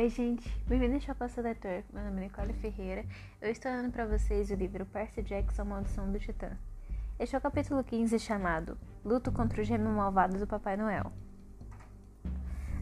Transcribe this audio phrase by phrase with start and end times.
[0.00, 1.82] Oi, gente, bem-vindos ao Passo Leitor.
[1.92, 3.04] Meu nome é Nicole Ferreira.
[3.38, 6.56] Eu estou lendo para vocês o livro Percy Jackson Maldição do Titã.
[7.18, 11.12] Este é o capítulo 15 chamado Luto contra o gêmeo malvado do Papai Noel.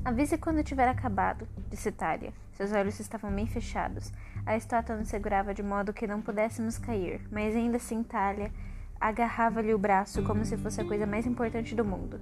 [0.04, 2.32] Avise quando tiver acabado, disse Talia.
[2.52, 4.12] Seus olhos estavam bem fechados.
[4.46, 8.52] A estátua nos segurava de modo que não pudéssemos cair, mas ainda assim Talia
[9.00, 12.20] agarrava-lhe o braço como se fosse a coisa mais importante do mundo.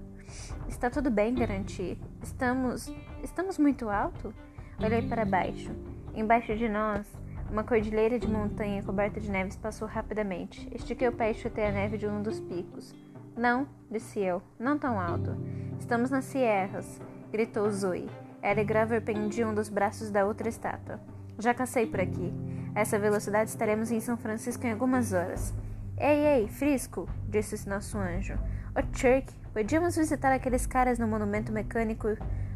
[0.66, 1.98] Está tudo bem, garanti.
[2.22, 2.90] Estamos.
[3.22, 4.32] Estamos muito alto?
[4.78, 5.70] Olhei para baixo.
[6.14, 7.06] Embaixo de nós,
[7.50, 10.68] uma cordilheira de montanha coberta de neves passou rapidamente.
[10.70, 12.94] Estiquei o pé e chutei a neve de um dos picos.
[13.34, 15.34] Não, disse eu, não tão alto.
[15.78, 17.00] Estamos nas sierras,
[17.32, 18.06] gritou Zoe.
[18.42, 21.00] Ela e Graver pendiam dos braços da outra estátua.
[21.38, 22.30] Já cacei por aqui.
[22.74, 25.54] A essa velocidade estaremos em São Francisco em algumas horas.
[25.96, 28.34] Ei, ei, Frisco, disse nosso anjo.
[28.34, 32.08] O oh, Chirk, podíamos visitar aqueles caras no monumento mecânico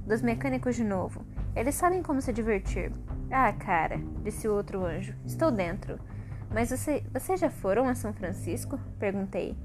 [0.07, 1.25] dos mecânicos de novo.
[1.55, 2.93] Eles sabem como se divertir.
[3.31, 5.15] Ah, cara, disse o outro anjo.
[5.25, 5.99] Estou dentro.
[6.51, 8.79] Mas você, vocês já foram a São Francisco?
[8.99, 9.57] Perguntei.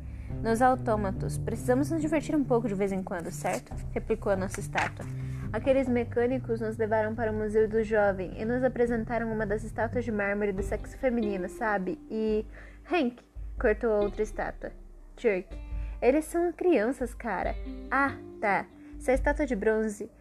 [0.43, 1.37] Nos autômatos.
[1.37, 3.73] Precisamos nos divertir um pouco de vez em quando, certo?
[3.91, 5.05] Replicou a nossa estátua.
[5.53, 10.03] Aqueles mecânicos nos levaram para o Museu do Jovem e nos apresentaram uma das estátuas
[10.03, 11.99] de mármore do sexo feminino, sabe?
[12.09, 12.45] E.
[12.91, 13.23] Hank,
[13.59, 14.71] Cortou a outra estátua.
[15.17, 15.57] Jerk.
[16.01, 17.55] Eles são crianças, cara.
[17.89, 18.65] Ah, tá.
[18.99, 20.11] Se a estátua de bronze.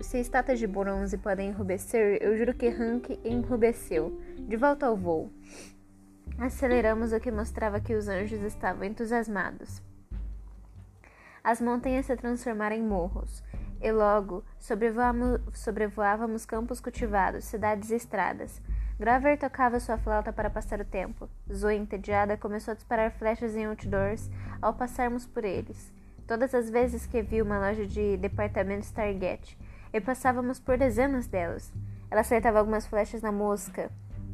[0.00, 4.16] Se estátuas de bronze podem enrubescer, eu juro que Hank enrubesceu.
[4.38, 5.28] De volta ao voo.
[6.38, 9.82] Aceleramos o que mostrava que os anjos estavam entusiasmados.
[11.42, 13.42] As montanhas se transformaram em morros,
[13.80, 18.62] e logo sobrevoávamos campos cultivados, cidades e estradas.
[18.98, 21.28] Graver tocava sua flauta para passar o tempo.
[21.52, 24.30] Zoe, entediada, começou a disparar flechas em outdoors
[24.62, 25.92] ao passarmos por eles.
[26.26, 29.56] Todas as vezes que vi uma loja de departamentos Target,
[29.92, 31.72] e passávamos por dezenas delas.
[32.10, 33.90] Ela acertava algumas flechas na mosca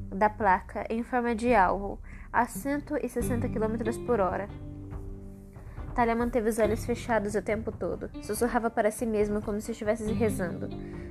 [0.08, 1.98] da placa em forma de alvo,
[2.32, 4.48] a 160 km por hora.
[5.94, 8.10] Talia manteve os olhos fechados o tempo todo.
[8.22, 10.68] Sussurrava para si mesma como se estivesse rezando.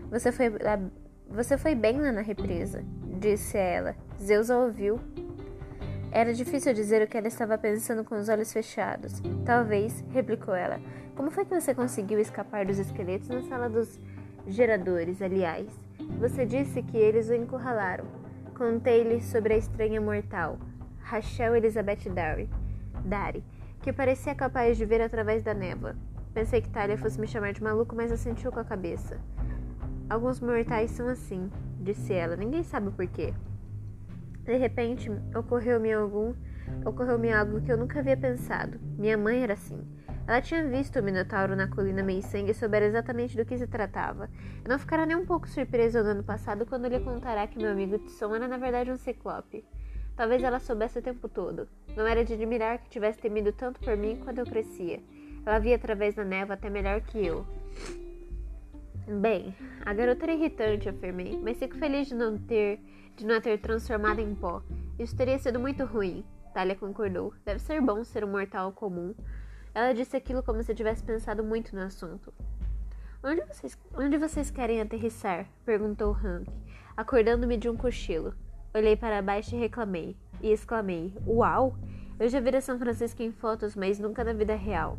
[0.10, 0.52] Você foi,
[1.30, 2.84] você foi bem lá na represa
[3.22, 3.96] disse ela.
[4.20, 5.00] Zeus a ouviu.
[6.14, 9.22] Era difícil dizer o que ela estava pensando com os olhos fechados.
[9.46, 10.78] Talvez, replicou ela.
[11.16, 13.98] Como foi que você conseguiu escapar dos esqueletos na sala dos
[14.46, 15.68] geradores, aliás?
[16.20, 18.06] Você disse que eles o encurralaram.
[18.58, 20.60] Contei-lhe sobre a estranha mortal,
[21.00, 22.50] Rachel Elizabeth Dari,
[23.06, 23.44] Dari,
[23.82, 25.96] que parecia capaz de ver através da névoa.
[26.34, 29.18] Pensei que Talia fosse me chamar de maluco, mas assentiu com a cabeça.
[30.10, 31.50] Alguns mortais são assim,
[31.80, 32.36] disse ela.
[32.36, 33.34] Ninguém sabe por quê.
[34.44, 36.34] De repente, ocorreu-me algum,
[36.86, 38.80] ocorreu-me algo que eu nunca havia pensado.
[38.98, 39.80] Minha mãe era assim.
[40.28, 44.30] Ela tinha visto o Minotauro na colina Meio-Sangue e soubera exatamente do que se tratava.
[44.64, 47.72] Eu não ficará nem um pouco surpresa no ano passado quando lhe contará que meu
[47.72, 49.66] amigo Tisson era na verdade um ciclope.
[50.16, 51.68] Talvez ela soubesse o tempo todo.
[51.96, 55.02] Não era de admirar que tivesse temido tanto por mim quando eu crescia.
[55.46, 57.46] Ela via através da névoa até melhor que eu.
[59.20, 62.80] Bem, a garota era irritante, afirmei, mas fico feliz de não ter
[63.16, 64.62] de não a ter transformado em pó.
[64.98, 66.26] Isso teria sido muito ruim.
[66.54, 67.34] Talia concordou.
[67.46, 69.16] Deve ser bom ser um mortal comum.
[69.74, 72.34] Ela disse aquilo como se tivesse pensado muito no assunto.
[73.24, 75.48] Onde vocês, onde vocês querem aterrissar?
[75.64, 76.50] perguntou Hank,
[76.98, 78.34] acordando-me de um cochilo.
[78.74, 80.18] Olhei para baixo e reclamei.
[80.42, 81.76] E exclamei: Uau!
[82.20, 84.98] Eu já vi São Francisco em fotos, mas nunca na vida real.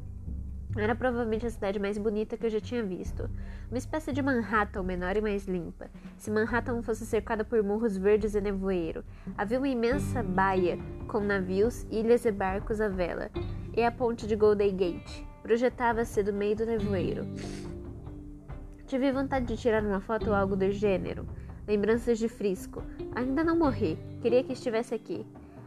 [0.74, 3.28] Era provavelmente a cidade mais bonita que eu já tinha visto.
[3.68, 5.90] Uma espécie de Manhattan menor e mais limpa.
[6.16, 9.04] Se Manhattan fosse cercada por morros verdes e nevoeiro,
[9.36, 10.78] havia uma imensa baía
[11.08, 13.30] com navios, ilhas e barcos à vela.
[13.76, 17.26] E a ponte de Golden Gate projetava-se do meio do nevoeiro.
[18.86, 21.26] Tive vontade de tirar uma foto ou algo do gênero.
[21.66, 22.82] Lembranças de Frisco.
[23.14, 23.98] Ainda não morri.
[24.20, 25.26] Queria que estivesse aqui.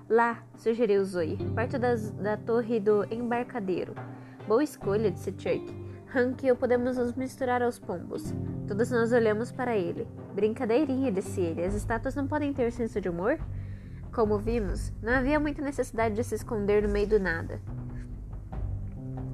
[0.09, 3.95] Lá, sugeriu Zoe, perto das, da torre do embarcadeiro.
[4.47, 5.85] Boa escolha, disse Chuck.
[6.15, 8.31] Hank e eu podemos nos misturar aos pombos.
[8.67, 10.07] Todos nós olhamos para ele.
[10.35, 11.65] Brincadeirinha, disse ele.
[11.65, 13.39] As estátuas não podem ter senso de humor?
[14.13, 17.59] Como vimos, não havia muita necessidade de se esconder no meio do nada.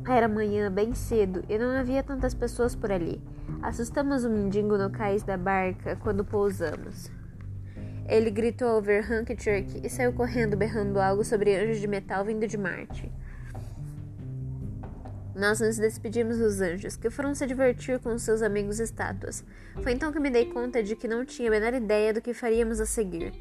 [0.08, 3.22] Era manhã, bem cedo, e não havia tantas pessoas por ali.
[3.62, 7.12] Assustamos o mendigo no cais da barca quando pousamos.
[8.07, 12.24] Ele gritou ao ver Hank e e saiu correndo berrando algo sobre anjos de metal
[12.24, 13.12] vindo de Marte.
[15.42, 19.44] Nós nos despedimos dos anjos, que foram se divertir com seus amigos estátuas.
[19.82, 22.32] Foi então que me dei conta de que não tinha a menor ideia do que
[22.32, 23.34] faríamos a seguir.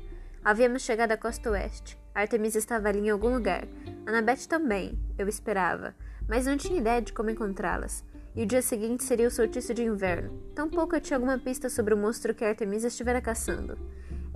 [0.42, 1.98] Havíamos chegado à costa oeste.
[2.14, 3.68] Artemis estava ali em algum lugar.
[4.06, 5.94] Annabeth também, eu esperava,
[6.26, 8.02] mas não tinha ideia de como encontrá-las.
[8.34, 10.42] e o dia seguinte seria o solstício de inverno.
[10.54, 13.76] Tampouco eu tinha alguma pista sobre o monstro que Artemisa estivera caçando.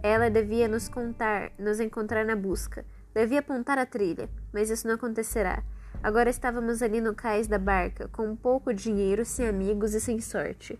[0.03, 2.85] Ela devia nos contar, nos encontrar na busca.
[3.15, 5.63] Devia apontar a trilha, mas isso não acontecerá.
[6.03, 10.79] Agora estávamos ali no cais da barca, com pouco dinheiro, sem amigos e sem sorte.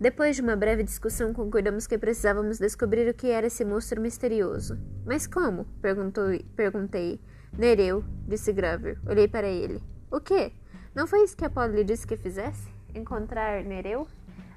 [0.00, 4.78] Depois de uma breve discussão, concordamos que precisávamos descobrir o que era esse monstro misterioso.
[5.06, 5.64] Mas como?
[5.80, 6.24] Perguntou,
[6.56, 7.20] perguntei.
[7.56, 8.98] Nereu, disse Graver.
[9.06, 9.80] Olhei para ele.
[10.10, 10.52] O quê?
[10.94, 12.68] Não foi isso que Apolo lhe disse que fizesse?
[12.94, 14.06] Encontrar Nereu?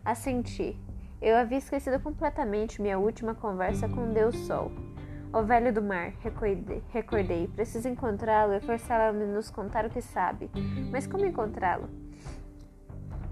[0.03, 0.79] Assenti.
[1.21, 4.71] Eu havia esquecido completamente minha última conversa com Deus Sol.
[5.33, 6.13] O velho do mar,
[6.89, 7.47] recordei.
[7.49, 10.49] Preciso encontrá-lo e forçá-lo a nos contar o que sabe.
[10.89, 11.89] Mas como encontrá-lo?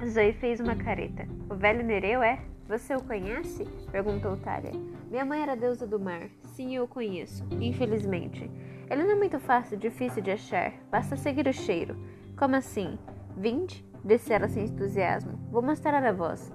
[0.05, 1.25] Zoe fez uma careta.
[1.49, 2.39] O velho Nereu é?
[2.67, 3.65] Você o conhece?
[3.91, 4.71] perguntou Tália.
[5.09, 6.29] Minha mãe era deusa do mar.
[6.55, 7.45] Sim, eu o conheço.
[7.61, 8.51] Infelizmente.
[8.89, 10.73] Ele não é muito fácil, difícil de achar.
[10.91, 11.95] Basta seguir o cheiro.
[12.37, 12.99] Como assim?
[13.37, 13.85] Vinde?
[14.03, 15.39] Disse ela sem entusiasmo.
[15.49, 16.51] Vou mostrar a voz.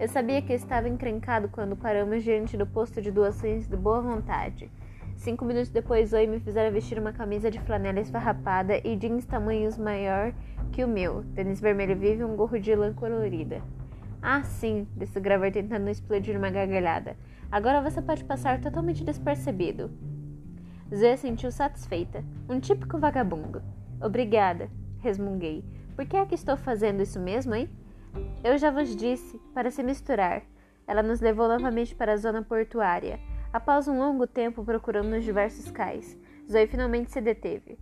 [0.00, 4.70] Eu sabia que estava encrencado quando paramos diante do posto de doações de boa vontade.
[5.16, 9.76] Cinco minutos depois, Zoe me fizeram vestir uma camisa de flanela esfarrapada e jeans tamanhos
[9.76, 10.32] maior
[10.70, 13.60] que o meu, tênis vermelho vivo e um gorro de lã colorida.
[14.22, 17.16] Ah, sim, disse Graver tentando explodir uma gargalhada.
[17.50, 19.90] Agora você pode passar totalmente despercebido.
[20.94, 22.22] Zoe sentiu satisfeita.
[22.48, 23.60] Um típico vagabundo.
[24.00, 25.64] Obrigada, resmunguei.
[25.96, 27.68] Por que é que estou fazendo isso mesmo, hein?
[28.42, 30.42] Eu já vos disse, para se misturar.
[30.86, 33.20] Ela nos levou novamente para a zona portuária.
[33.52, 36.18] Após um longo tempo procurando nos diversos cais,
[36.50, 37.78] Zoe finalmente se deteve.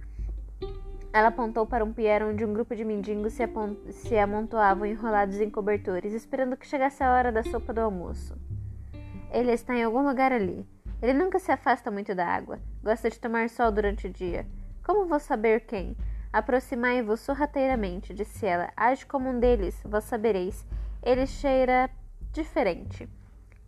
[1.12, 3.42] Ela apontou para um pier onde um grupo de mendigos se,
[3.90, 8.36] se amontoavam enrolados em cobertores, esperando que chegasse a hora da sopa do almoço.
[9.30, 10.66] Ele está em algum lugar ali.
[11.00, 12.58] Ele nunca se afasta muito da água.
[12.82, 14.46] Gosta de tomar sol durante o dia.
[14.84, 15.96] Como vou saber quem?
[16.36, 18.70] Aproximai-vos sorrateiramente, disse ela.
[18.76, 20.66] Age como um deles, vós sabereis.
[21.02, 21.88] Ele cheira
[22.30, 23.08] diferente.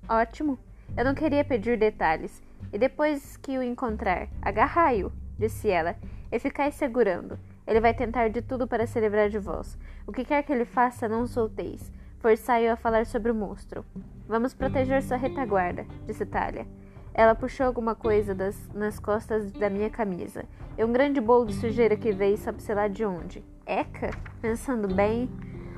[0.06, 0.59] Ótimo.
[0.94, 2.43] Eu não queria pedir detalhes.
[2.70, 5.97] E depois que o encontrar, agarrai-o, disse ela,
[6.31, 7.38] e ficai segurando.
[7.67, 9.79] Ele vai tentar de tudo para se livrar de vós.
[10.06, 11.91] O que quer que ele faça, não solteis.
[12.19, 13.82] Forçai-o a falar sobre o monstro.
[14.26, 16.67] Vamos proteger sua retaguarda, disse Talia.
[17.14, 20.44] Ela puxou alguma coisa das, nas costas da minha camisa.
[20.76, 23.44] E um grande bolo de sujeira que veio, sabe-se lá de onde.
[23.66, 24.10] Eca?
[24.40, 25.28] Pensando bem,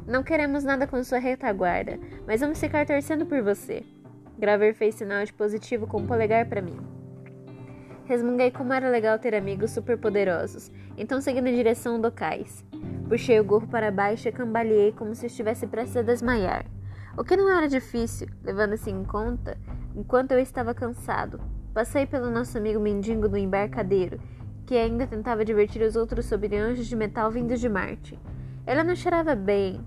[0.06, 3.84] não queremos nada com sua retaguarda, mas vamos ficar torcendo por você.
[4.38, 6.78] Graver fez sinal de positivo com o polegar para mim.
[8.06, 12.64] Resmunguei como era legal ter amigos superpoderosos, então segui na direção do cais.
[13.08, 16.66] Puxei o gorro para baixo e cambaleei como se estivesse prestes a desmaiar.
[17.16, 19.58] O que não era difícil, levando-se em conta,
[19.94, 21.40] enquanto eu estava cansado.
[21.74, 24.20] Passei pelo nosso amigo mendigo do embarcadeiro,
[24.64, 28.18] que ainda tentava divertir os outros sobre anjos de metal vindos de Marte.
[28.64, 29.84] Ela não cheirava bem,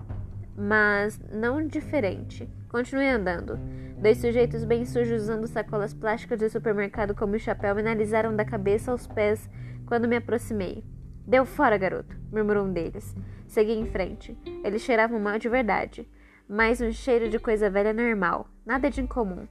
[0.56, 2.50] mas não diferente.
[2.70, 3.58] Continuei andando.
[3.98, 8.92] Dois sujeitos bem sujos usando sacolas plásticas de supermercado como chapéu me analisaram da cabeça
[8.92, 9.50] aos pés
[9.86, 10.84] quando me aproximei.
[11.26, 13.16] Deu fora, garoto, murmurou um deles.
[13.48, 14.38] Segui em frente.
[14.64, 16.06] Eles cheiravam mal de verdade,
[16.54, 19.48] mas um cheiro de coisa velha normal, nada de incomum.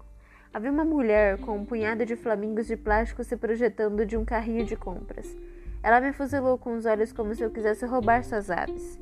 [0.55, 4.65] Havia uma mulher com um punhado de flamingos de plástico se projetando de um carrinho
[4.65, 5.37] de compras.
[5.83, 9.01] Ela me fuzilou com os olhos como se eu quisesse roubar suas aves.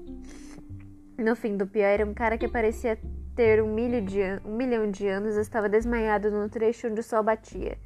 [1.18, 2.98] No fim do pior, era um cara que parecia
[3.36, 7.76] ter um, de, um milhão de anos estava desmaiado no trecho onde o sol batia.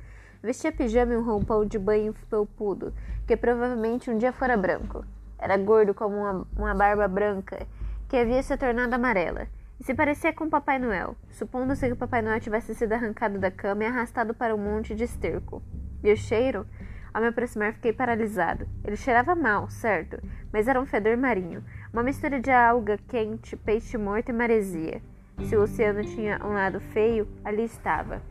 [0.40, 2.94] Vestia pijama e um roupão de banho felpudo,
[3.26, 5.04] que provavelmente um dia fora branco.
[5.40, 7.66] Era gordo como uma, uma barba branca,
[8.08, 9.48] que havia se tornado amarela,
[9.84, 13.86] se parecia com Papai Noel, supondo-se que Papai Noel tivesse sido arrancado da cama e
[13.86, 15.62] arrastado para um monte de esterco.
[16.02, 16.66] E o cheiro?
[17.12, 18.66] Ao me aproximar, fiquei paralisado.
[18.82, 20.18] Ele cheirava mal, certo,
[20.50, 21.62] mas era um fedor marinho,
[21.92, 25.02] uma mistura de alga quente, peixe morto e maresia.
[25.42, 28.22] Se o oceano tinha um lado feio, ali estava.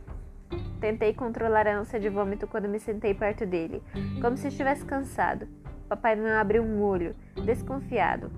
[0.80, 3.80] Tentei controlar a ânsia de vômito quando me sentei perto dele,
[4.20, 5.46] como se estivesse cansado.
[5.88, 8.28] Papai Noel abriu um olho, desconfiado.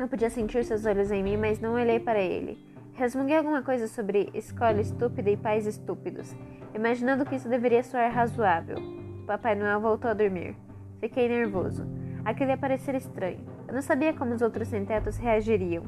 [0.00, 2.58] Não podia sentir seus olhos em mim, mas não olhei para ele.
[2.94, 6.34] Resmunguei alguma coisa sobre escola estúpida e pais estúpidos,
[6.74, 8.78] imaginando que isso deveria soar razoável.
[9.26, 10.56] Papai Noel voltou a dormir.
[11.00, 11.86] Fiquei nervoso.
[12.24, 13.44] Aquilo ia estranho.
[13.68, 15.84] Eu não sabia como os outros sem-tetos reagiriam,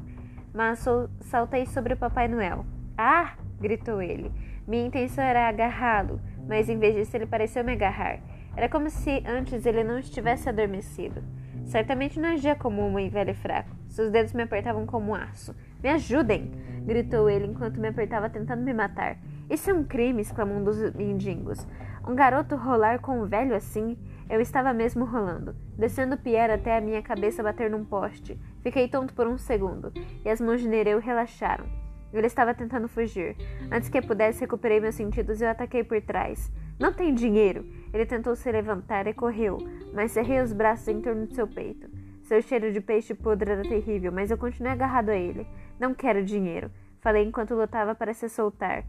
[0.53, 0.85] mas
[1.23, 2.67] saltei sobre o Papai Noel.
[2.99, 3.33] Ah!
[3.59, 4.31] gritou ele.
[4.69, 8.21] Minha intenção era agarrá-lo, mas em vez disso ele pareceu me agarrar.
[8.57, 11.23] Era como se antes ele não estivesse adormecido.
[11.65, 13.75] Certamente não agia como um velho e fraco.
[13.89, 15.55] Seus dedos me apertavam como aço.
[15.83, 16.51] Me ajudem!
[16.85, 19.17] gritou ele enquanto me apertava tentando me matar.
[19.49, 20.21] Isso é um crime!
[20.21, 21.67] exclamou um dos mendigos.
[22.07, 23.97] Um garoto rolar com um velho assim?
[24.29, 28.39] Eu estava mesmo rolando, descendo o pier até a minha cabeça bater num poste.
[28.61, 29.93] Fiquei tonto por um segundo,
[30.25, 31.65] e as mãos de Nereu relaxaram.
[32.13, 33.37] Ele estava tentando fugir.
[33.71, 36.53] Antes que eu pudesse, recuperei meus sentidos e o ataquei por trás.
[36.83, 37.65] Não tem dinheiro!
[37.95, 39.57] Ele tentou se levantar e correu,
[39.95, 41.89] mas cerrei os braços em torno de seu peito.
[42.25, 45.47] Seu cheiro de peixe podre era terrível, mas eu continuei agarrado a ele.
[45.79, 48.83] Não quero dinheiro, falei enquanto lutava para se soltar.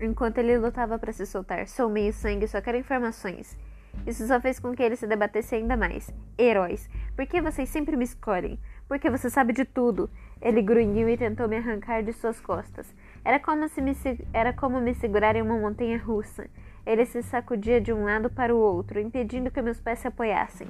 [0.00, 3.58] Enquanto ele lutava para se soltar, sou meio sangue, só quero informações.
[4.06, 6.08] Isso só fez com que ele se debatesse ainda mais.
[6.38, 8.60] Heróis, por que vocês sempre me escolhem?
[8.86, 10.08] Porque você sabe de tudo.
[10.40, 12.94] Ele grunhiu e tentou me arrancar de suas costas.
[13.24, 13.92] Era como, se me,
[14.32, 16.48] era como me segurar em uma montanha russa.
[16.86, 20.68] Ele se sacudia de um lado para o outro, impedindo que meus pés se apoiassem.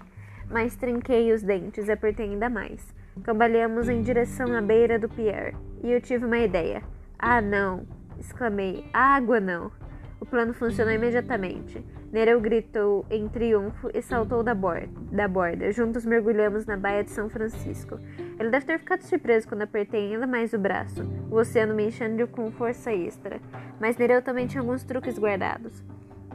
[0.50, 2.94] Mas trinquei os dentes e apertei ainda mais.
[3.22, 6.82] Cambaleamos em direção à beira do Pierre, e eu tive uma ideia.
[7.18, 7.86] Ah, não!
[8.18, 8.88] exclamei.
[8.92, 9.70] Água não!
[10.18, 11.84] O plano funcionou imediatamente.
[12.10, 15.70] Nereu gritou em triunfo e saltou da borda, da borda.
[15.72, 17.98] Juntos mergulhamos na baía de São Francisco.
[18.38, 22.26] Ele deve ter ficado surpreso quando apertei ainda mais o braço, o oceano me enchendo
[22.28, 23.40] com força extra.
[23.78, 25.84] Mas Nereu também tinha alguns truques guardados.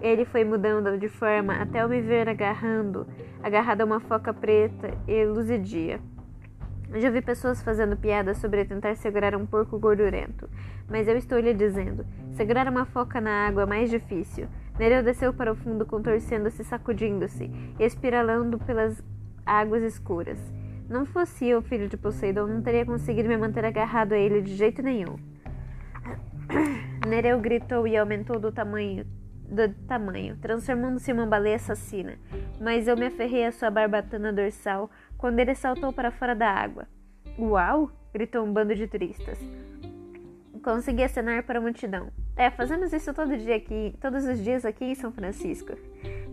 [0.02, 3.06] Ele foi mudando de forma até eu me ver agarrando,
[3.44, 6.00] agarrado a uma foca preta e luzidia.
[6.96, 10.50] Já vi pessoas fazendo piadas sobre tentar segurar um porco gordurento,
[10.90, 14.48] mas eu estou lhe dizendo: segurar uma foca na água é mais difícil.
[14.78, 19.02] Nereu desceu para o fundo, contorcendo-se, sacudindo-se, espiralando pelas
[19.46, 20.40] águas escuras.
[20.90, 24.56] Não fosse eu filho de Poseidon, não teria conseguido me manter agarrado a ele de
[24.56, 25.16] jeito nenhum.
[27.08, 29.06] Nereu gritou e aumentou do tamanho,
[29.52, 32.18] do tamanho, transformando-se em uma baleia assassina.
[32.60, 36.88] Mas eu me aferrei à sua barbatana dorsal, quando ele saltou para fora da água.
[37.38, 37.92] Uau!
[38.14, 39.40] gritou um bando de turistas.
[40.64, 42.12] Consegui acenar para a multidão.
[42.36, 45.74] É, fazemos isso todo dia aqui, todos os dias aqui em São Francisco.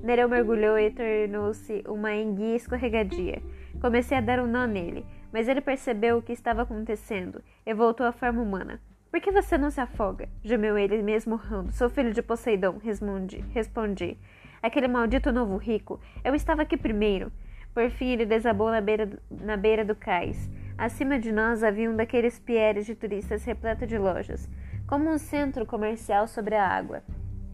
[0.02, 3.42] Nereu mergulhou e tornou-se uma enguia escorregadia.
[3.80, 8.06] Comecei a dar um nó nele, mas ele percebeu o que estava acontecendo e voltou
[8.06, 8.80] à forma humana.
[9.10, 10.28] Por que você não se afoga?
[10.42, 11.72] gemeu ele mesmo rando.
[11.72, 13.42] Sou filho de Poseidon, respondi.
[13.54, 14.18] respondi.
[14.62, 15.98] Aquele maldito novo rico.
[16.22, 17.32] Eu estava aqui primeiro.
[17.72, 20.50] Por fim, ele desabou na beira, do, na beira do cais.
[20.76, 24.48] Acima de nós havia um daqueles pieres de turistas repleto de lojas,
[24.86, 27.02] como um centro comercial sobre a água.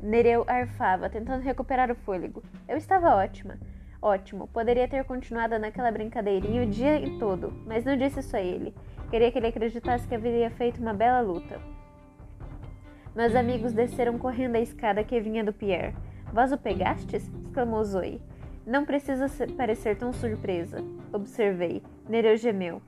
[0.02, 2.42] Nereu arfava, tentando recuperar o fôlego.
[2.68, 3.58] Eu estava ótima.
[4.02, 4.49] Ótimo.
[4.49, 8.75] Poderia ter continuado naquela brincadeirinha o dia todo, mas não disse isso a ele.
[9.14, 11.61] Queria que ele acreditasse que haveria feito uma bela luta.
[13.14, 15.94] Meus amigos desceram correndo a escada que vinha do Pierre.
[16.33, 17.30] Vós o pegastes?
[17.47, 18.21] exclamou Zoe.
[18.66, 20.78] Não precisa parecer tão surpresa,
[21.12, 21.80] observei.
[22.09, 22.83] Nereu gemeu.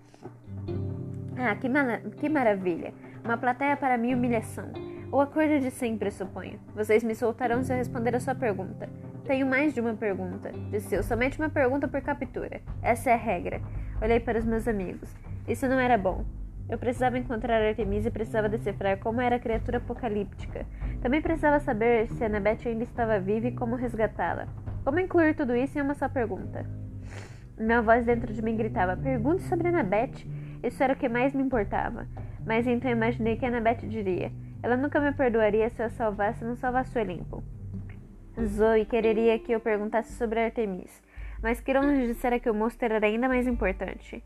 [1.38, 1.68] Ah, que,
[2.16, 2.92] que maravilha!
[3.24, 4.72] Uma plateia para minha humilhação.
[5.12, 6.58] O acordo de sempre, suponho.
[6.74, 8.90] Vocês me soltarão se eu responder a sua pergunta.
[9.26, 11.02] Tenho mais de uma pergunta, disse eu.
[11.02, 12.60] Somente uma pergunta por captura.
[12.80, 13.60] Essa é a regra.
[14.00, 15.12] Olhei para os meus amigos.
[15.48, 16.24] Isso não era bom.
[16.68, 20.64] Eu precisava encontrar Artemisia e precisava decifrar como era a criatura apocalíptica.
[21.02, 24.46] Também precisava saber se Annabeth ainda estava viva e como resgatá-la.
[24.84, 26.64] Como incluir tudo isso em uma só pergunta?
[27.58, 30.24] Minha voz dentro de mim gritava: Pergunte sobre Annabeth.
[30.62, 32.06] Isso era o que mais me importava.
[32.44, 34.30] Mas então imaginei que Annabeth diria:
[34.62, 37.55] Ela nunca me perdoaria se eu a salvasse e não salvasse o Olimpo.
[38.44, 41.02] Zoe quereria que eu perguntasse sobre Artemis,
[41.42, 44.22] mas Quironos dissera que o monstro era ainda mais importante.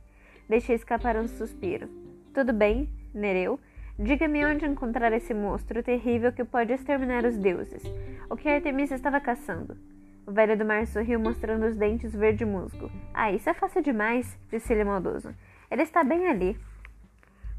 [0.48, 1.88] Deixei escapar um suspiro.
[2.34, 3.60] Tudo bem, Nereu.
[3.96, 7.82] Diga-me onde encontrar esse monstro terrível que pode exterminar os deuses.
[8.28, 9.76] O que Artemis estava caçando?
[10.26, 12.90] O velho do mar sorriu, mostrando os dentes verde musgo.
[13.14, 15.32] Ah, isso é fácil demais, disse ele maldoso.
[15.70, 16.58] Ele está bem ali.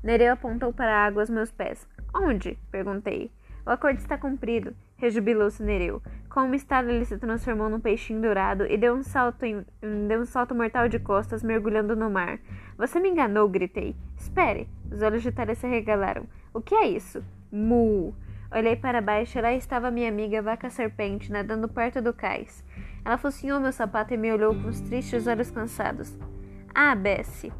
[0.03, 1.87] Nereu apontou para a água aos meus pés.
[2.13, 2.57] Onde?
[2.71, 3.31] perguntei.
[3.65, 5.99] O acordo está cumprido, rejubilou-se Nereu.
[6.29, 9.65] Com uma estado, ele se transformou num peixinho dourado e deu um salto em,
[10.07, 12.39] deu um salto mortal de costas, mergulhando no mar.
[12.77, 13.95] Você me enganou, gritei.
[14.15, 14.69] Espere!
[14.91, 16.25] Os olhos de Thalia se regalaram.
[16.53, 17.23] O que é isso?
[17.51, 18.13] Mu!
[18.51, 22.63] Olhei para baixo e lá estava minha amiga vaca serpente nadando perto do cais.
[23.03, 26.15] Ela focinhou meu sapato e me olhou com os tristes olhos cansados.
[26.75, 27.51] Ah, Bessie,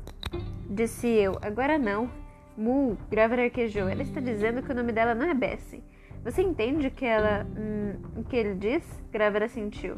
[0.70, 1.40] disse eu.
[1.42, 2.10] Agora não.
[2.56, 3.88] Mu, Grávida arquejou.
[3.90, 5.84] Ela está dizendo que o nome dela não é Bessie.
[6.24, 7.46] Você entende que ela.
[7.58, 8.84] Hum, o que ele diz?
[9.12, 9.96] Grávida sentiu.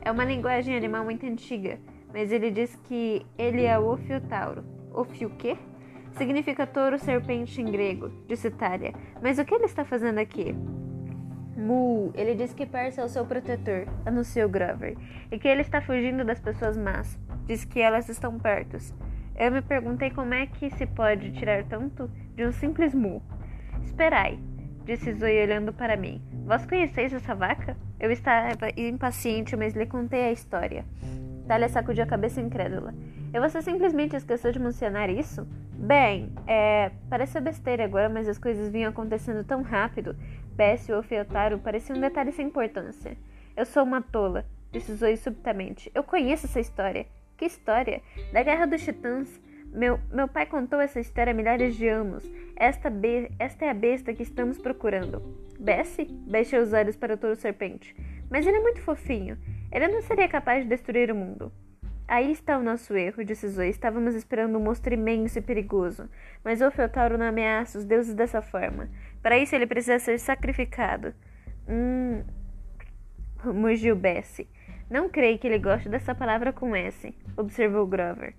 [0.00, 1.78] É uma linguagem animal muito antiga,
[2.12, 4.64] mas ele diz que ele é o Ofiotauro.
[4.92, 5.56] Ofio quê?
[6.12, 8.94] Significa touro serpente em grego, disse Tália.
[9.22, 10.54] Mas o que ele está fazendo aqui?
[11.56, 14.96] Mu, ele diz que Percy é o seu protetor, anunciou Grover,
[15.30, 17.18] e que ele está fugindo das pessoas más.
[17.46, 18.78] Diz que elas estão perto.
[19.34, 23.22] Eu me perguntei como é que se pode tirar tanto de um simples mu.
[23.84, 24.38] Esperai,
[24.86, 26.22] disse Zoe olhando para mim.
[26.46, 27.76] Vós conheceis essa vaca?
[27.98, 30.84] Eu estava impaciente, mas lhe contei a história.
[31.48, 32.94] Talia sacudiu a cabeça incrédula.
[33.34, 35.46] E você simplesmente esqueceu de mencionar isso?
[35.72, 36.92] Bem, é.
[37.10, 40.16] Parece besteira agora, mas as coisas vinham acontecendo tão rápido.
[40.54, 43.16] Bessie e o Feotaro pareciam um detalhe sem importância.
[43.56, 45.90] Eu sou uma tola, disse Zoe subitamente.
[45.94, 47.06] Eu conheço essa história.
[47.36, 48.00] Que história?
[48.32, 49.28] Da Guerra dos Titãs.
[49.72, 52.24] Meu, meu pai contou essa história há milhares de anos.
[52.56, 55.22] Esta, be esta é a besta que estamos procurando.
[55.58, 56.06] Bessie?
[56.26, 57.94] Baixou os olhos para o touro serpente.
[58.30, 59.36] Mas ele é muito fofinho.
[59.70, 61.52] Ele não seria capaz de destruir o mundo.
[62.08, 63.68] Aí está o nosso erro, disse Zoe.
[63.68, 66.08] Estávamos esperando um monstro imenso e perigoso.
[66.44, 68.88] Mas o Feltauro não ameaça os deuses dessa forma.
[69.20, 71.12] Para isso ele precisa ser sacrificado.
[71.68, 72.22] Hum.
[73.52, 74.48] mugiu Bessie.
[74.88, 78.34] Não creio que ele goste dessa palavra com S, observou Grover.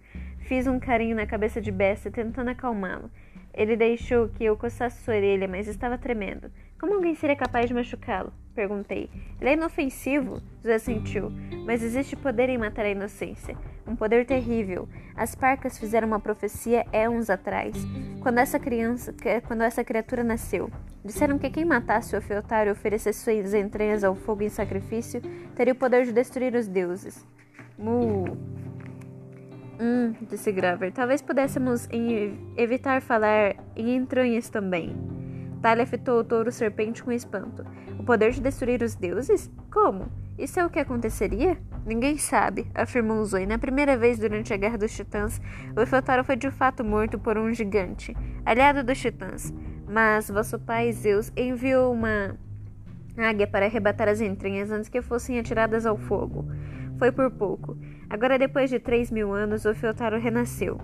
[0.47, 3.11] Fiz um carinho na cabeça de Bessie, tentando acalmá-lo.
[3.53, 6.49] Ele deixou que eu coçasse sua orelha, mas estava tremendo.
[6.79, 8.31] Como alguém seria capaz de machucá-lo?
[8.55, 9.09] Perguntei.
[9.41, 11.33] Ele é inofensivo, José sentiu,
[11.65, 13.57] mas existe poder em matar a inocência.
[13.85, 14.87] Um poder terrível.
[15.17, 17.75] As parcas fizeram uma profecia éons atrás,
[18.21, 19.13] quando essa criança,
[19.47, 20.71] quando essa criatura nasceu.
[21.03, 25.21] Disseram que quem matasse o Feotário e oferecesse suas entranhas ao fogo em sacrifício
[25.57, 27.27] teria o poder de destruir os deuses.
[27.77, 28.37] Mu.
[29.79, 30.91] Hum, disse Graver.
[30.91, 31.87] Talvez pudéssemos
[32.55, 34.95] evitar falar em entranhas também.
[35.61, 37.65] Talia fitou o touro serpente com espanto.
[37.99, 39.51] O poder de destruir os deuses?
[39.71, 40.11] Como?
[40.37, 41.57] Isso é o que aconteceria?
[41.85, 43.45] Ninguém sabe, afirmou Zoe.
[43.45, 45.41] Na primeira vez durante a Guerra dos Titãs,
[45.75, 48.15] o Efeltaro foi de fato morto por um gigante,
[48.45, 49.53] aliado dos Titãs.
[49.87, 52.35] Mas vosso pai Zeus enviou uma
[53.17, 56.45] águia para arrebatar as entranhas antes que fossem atiradas ao fogo.
[56.99, 57.77] Foi por pouco.
[58.09, 60.79] Agora, depois de três mil anos, o Feltaro renasceu.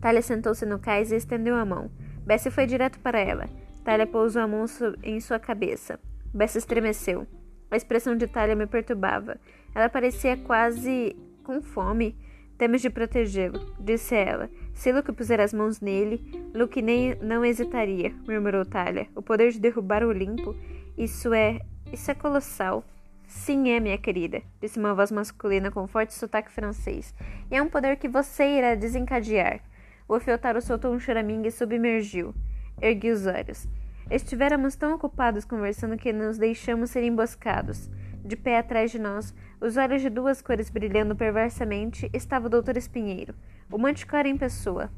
[0.00, 1.90] Talia sentou-se no cais e estendeu a mão.
[2.24, 3.48] Bessie foi direto para ela.
[3.84, 4.64] Talia pousou a mão
[5.02, 6.00] em sua cabeça.
[6.32, 7.26] Bessie estremeceu.
[7.70, 9.38] A expressão de Talia me perturbava.
[9.74, 11.14] Ela parecia quase
[11.44, 12.16] com fome.
[12.56, 14.50] Temos de protegê-lo, disse ela.
[14.74, 16.20] Se Luke puser as mãos nele,
[16.54, 19.08] Luke nem não hesitaria, murmurou Talia.
[19.14, 20.54] O poder de derrubar o Olimpo,
[20.96, 21.60] isso é.
[21.92, 22.84] isso é colossal.
[23.30, 27.14] Sim, é, minha querida, disse uma voz masculina com forte sotaque francês.
[27.48, 29.60] E é um poder que você irá desencadear.
[30.08, 32.34] O Feltaro soltou um choramingue e submergiu.
[32.82, 33.68] Ergui os olhos.
[34.10, 37.88] Estivéramos tão ocupados conversando que nos deixamos ser emboscados.
[38.24, 42.76] De pé atrás de nós, os olhos de duas cores brilhando perversamente, estava o Doutor
[42.76, 43.32] Espinheiro,
[43.70, 44.90] o Manticore em pessoa.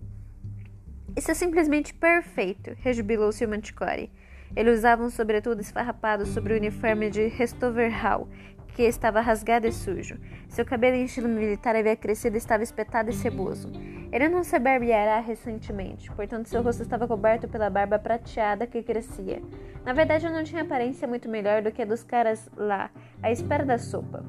[1.15, 4.11] Isso é simplesmente perfeito, rejubilou-se o Manticore.
[4.55, 8.29] Ele usava um sobretudo esfarrapado sobre o uniforme de Restover Hall,
[8.75, 10.19] que estava rasgado e sujo.
[10.49, 13.71] Seu cabelo em estilo militar havia crescido e estava espetado e ceboso.
[14.11, 19.43] Ele não se barbeara recentemente, portanto seu rosto estava coberto pela barba prateada que crescia.
[19.85, 22.91] Na verdade, não tinha aparência muito melhor do que a dos caras lá,
[23.23, 24.25] à espera da sopa.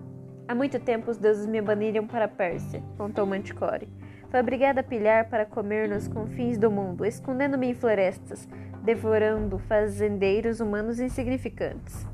[0.48, 3.88] Há muito tempo os deuses me baniram para a Pérsia, contou Manticore.
[4.30, 8.48] Foi obrigada a pilhar para comer nos confins do mundo, escondendo-me em florestas,
[8.84, 12.06] devorando fazendeiros humanos insignificantes.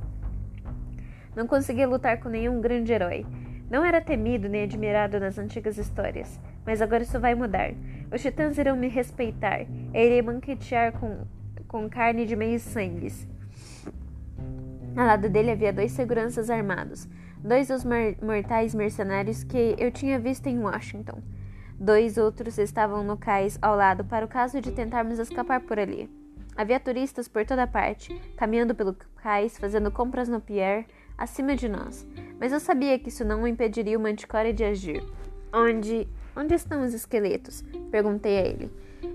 [1.36, 3.26] Não conseguia lutar com nenhum grande herói.
[3.70, 7.72] Não era temido nem admirado nas antigas histórias, mas agora isso vai mudar.
[8.12, 9.62] Os titãs irão me respeitar.
[9.94, 11.26] Eu irei banquetear com,
[11.68, 13.28] com carne de meios sangues.
[14.96, 17.08] Ao lado dele havia dois seguranças armados,
[17.44, 17.86] dois dos
[18.22, 21.22] mortais mercenários que eu tinha visto em Washington.
[21.80, 26.19] Dois outros estavam no cais ao lado para o caso de tentarmos escapar por ali.
[26.60, 28.94] Havia turistas por toda parte, caminhando pelo
[29.24, 30.86] cais, fazendo compras no pier,
[31.18, 32.06] acima de nós.
[32.38, 35.02] Mas eu sabia que isso não impediria o Manticore de agir.
[35.54, 36.06] Onde.
[36.36, 37.64] Onde estão os esqueletos?
[37.90, 38.70] Perguntei a ele.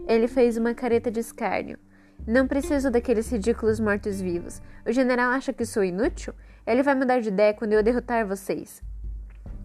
[0.08, 1.78] Ele fez uma careta de escárnio.
[2.26, 4.62] Não preciso daqueles ridículos mortos-vivos.
[4.86, 6.32] O general acha que sou inútil?
[6.66, 8.82] Ele vai mudar de ideia quando eu derrotar vocês.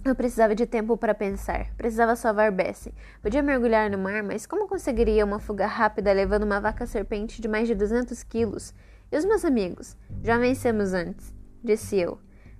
[0.03, 1.67] Eu precisava de tempo para pensar.
[1.75, 2.93] Precisava salvar Bessie.
[3.21, 7.67] Podia mergulhar no mar, mas como conseguiria uma fuga rápida levando uma vaca-serpente de mais
[7.67, 8.73] de 200 quilos?
[9.11, 9.97] E os meus amigos?
[10.23, 11.33] Já vencemos antes,
[11.63, 12.17] disse eu.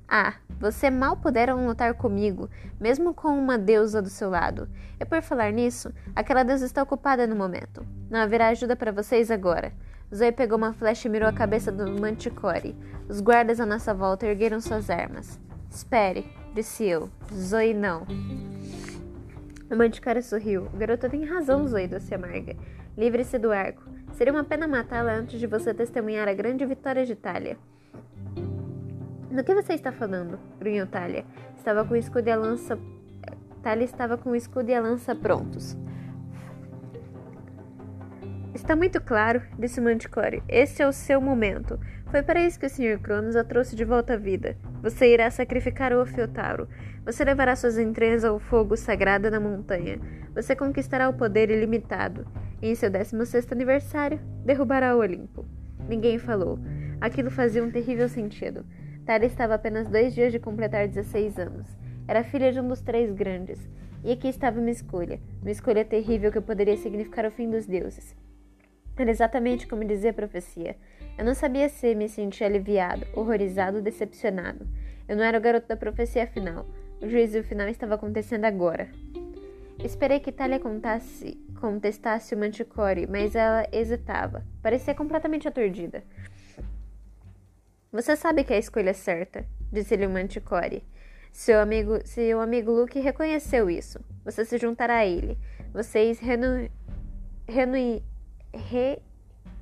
[0.07, 2.49] Ah, você mal puderam lutar comigo,
[2.79, 4.67] mesmo com uma deusa do seu lado.
[4.99, 7.85] E por falar nisso, aquela deusa está ocupada no momento.
[8.09, 9.71] Não haverá ajuda para vocês agora.
[10.13, 12.75] Zoe pegou uma flecha e mirou a cabeça do Manticore.
[13.07, 15.39] Os guardas à nossa volta ergueram suas armas.
[15.69, 17.09] Espere, disse eu.
[17.33, 18.05] Zoe não.
[19.71, 20.67] O Manticore sorriu.
[20.73, 22.55] O garoto tem razão, Zoe, doce amarga.
[22.97, 23.83] Livre-se do arco.
[24.13, 27.57] Seria uma pena matá-la antes de você testemunhar a grande vitória de Itália.
[29.31, 30.39] Do que você está falando?
[30.59, 31.23] grunhou Talia.
[31.55, 32.79] Estava com o escudo e a lança.
[33.61, 35.77] Talia estava com o escudo e a lança prontos.
[38.55, 40.43] Está muito claro, disse Manticore.
[40.47, 41.79] Este é o seu momento.
[42.11, 42.99] Foi para isso que o Sr.
[42.99, 44.57] Cronos a trouxe de volta à vida.
[44.81, 46.67] Você irá sacrificar o Ofiotauro.
[47.05, 49.99] Você levará suas entranhas ao fogo sagrado na montanha.
[50.33, 52.25] Você conquistará o poder ilimitado.
[52.63, 55.45] E em seu 16 aniversário, derrubará o Olimpo.
[55.87, 56.57] Ninguém falou.
[56.99, 58.65] Aquilo fazia um terrível sentido.
[59.05, 61.67] Tara estava apenas dois dias de completar 16 anos.
[62.07, 63.59] Era filha de um dos três grandes.
[64.03, 65.19] E aqui estava uma escolha.
[65.43, 68.15] Uma escolha terrível que poderia significar o fim dos deuses.
[68.97, 70.75] Era exatamente como dizia a profecia.
[71.19, 74.65] Eu não sabia se me sentia aliviado, horrorizado decepcionado.
[75.05, 76.65] Eu não era o garoto da profecia final.
[77.01, 78.89] O juízo final estava acontecendo agora.
[79.83, 84.45] Esperei que Talia contasse, contestasse o Manticore, mas ela hesitava.
[84.63, 86.05] Parecia completamente aturdida.
[87.91, 90.85] Você sabe que é a escolha certa, disse-lhe o Manticore.
[91.33, 93.99] Seu amigo, seu amigo Luke reconheceu isso.
[94.23, 95.37] Você se juntará a ele.
[95.73, 96.69] Vocês renu,
[97.45, 98.01] renu,
[98.53, 99.01] re,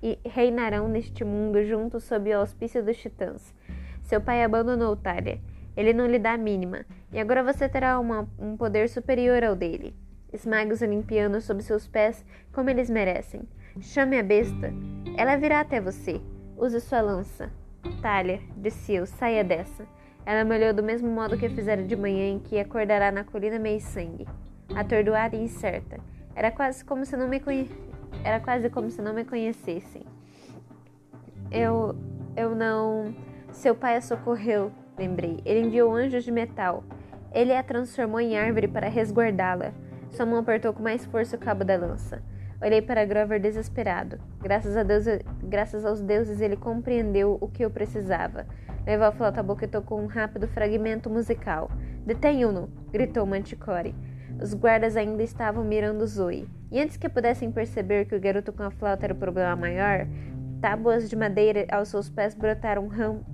[0.02, 3.54] e reinarão neste mundo juntos sob o auspício dos titãs.
[4.02, 5.40] Seu pai abandonou Talia.
[5.76, 9.56] Ele não lhe dá a mínima, e agora você terá uma, um poder superior ao
[9.56, 9.96] dele.
[10.34, 13.42] Esmague os olimpianos sob seus pés como eles merecem.
[13.80, 14.74] Chame a besta.
[15.16, 16.20] Ela virá até você.
[16.58, 17.52] Use sua lança.
[18.02, 19.86] Talia, disse eu, saia dessa.
[20.26, 23.58] Ela me olhou do mesmo modo que fizera de manhã em que acordará na colina
[23.58, 24.28] meio sangue,
[24.76, 26.00] atordoada e incerta.
[26.36, 30.04] Era quase como se não me conhecesse era quase como se não me conhecessem.
[31.52, 31.96] Eu.
[32.36, 33.16] Eu não.
[33.52, 35.40] Seu pai a socorreu, lembrei.
[35.46, 36.84] Ele enviou anjos de metal.
[37.34, 39.74] Ele a transformou em árvore para resguardá-la.
[40.12, 42.22] Sua mão apertou com mais força o cabo da lança.
[42.62, 44.20] Olhei para Grover desesperado.
[44.42, 45.06] Graças a Deus,
[45.44, 48.46] graças aos deuses, ele compreendeu o que eu precisava.
[48.86, 51.70] Levou a flauta à boca e tocou um rápido fragmento musical.
[52.06, 52.70] Detenham-no!
[52.92, 53.94] gritou Manticore.
[54.40, 58.64] Os guardas ainda estavam mirando Zoe, e antes que pudessem perceber que o garoto com
[58.64, 60.08] a flauta era o problema maior,
[60.62, 63.26] tábuas de madeira aos seus pés brotaram ramos.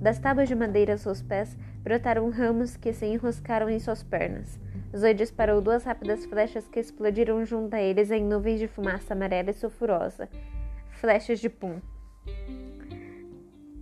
[0.00, 4.58] Das tábuas de madeira aos seus pés brotaram ramos que se enroscaram em suas pernas.
[4.96, 9.50] Zoe disparou duas rápidas flechas que explodiram junto a eles em nuvens de fumaça amarela
[9.50, 10.28] e sulfurosa.
[10.90, 11.80] Flechas de pum.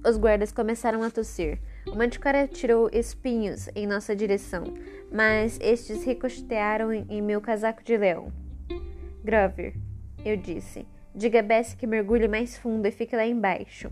[0.06, 1.58] Os guardas começaram a tossir.
[1.86, 4.64] O manticore tirou espinhos em nossa direção,
[5.10, 8.32] mas estes ricochetearam em meu casaco de leão.
[9.24, 9.74] Grover,
[10.24, 13.90] eu disse, diga a Bessie que mergulhe mais fundo e fique lá embaixo.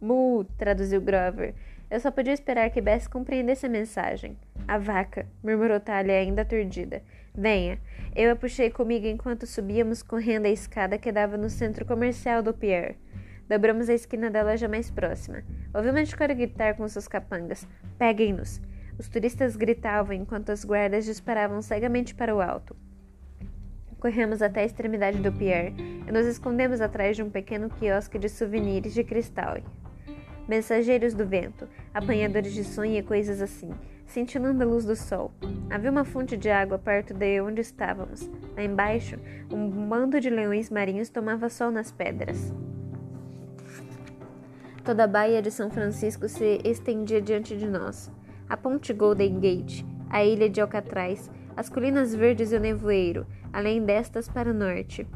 [0.00, 1.54] Mu, traduziu Grover.
[1.90, 4.36] Eu só podia esperar que Bess compreendesse a mensagem.
[4.66, 7.02] A vaca, murmurou Talia, ainda aturdida.
[7.34, 7.78] Venha.
[8.14, 12.52] Eu a puxei comigo enquanto subíamos correndo a escada que dava no centro comercial do
[12.52, 12.96] Pierre.
[13.48, 15.42] Dobramos a esquina da loja mais próxima.
[15.72, 17.66] Ouvi uma escola gritar com seus capangas.
[17.98, 18.60] Peguem-nos!
[18.98, 22.74] Os turistas gritavam enquanto as guardas disparavam cegamente para o alto.
[24.00, 28.28] Corremos até a extremidade do pier e nos escondemos atrás de um pequeno quiosque de
[28.28, 29.58] souvenirs de cristal.
[30.48, 33.70] Mensageiros do vento, apanhadores de sonho e coisas assim,
[34.06, 35.32] cintilando a luz do sol.
[35.70, 38.28] Havia uma fonte de água perto de onde estávamos.
[38.56, 39.16] Lá embaixo,
[39.52, 42.52] um bando de leões marinhos tomava sol nas pedras.
[44.84, 48.10] Toda a baía de São Francisco se estendia diante de nós.
[48.48, 53.84] A ponte Golden Gate, a ilha de Alcatraz, as colinas verdes e o nevoeiro, além
[53.84, 55.06] destas para o norte.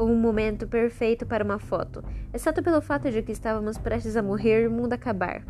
[0.00, 4.64] Um momento perfeito para uma foto, exceto pelo fato de que estávamos prestes a morrer
[4.64, 5.44] e o mundo acabar.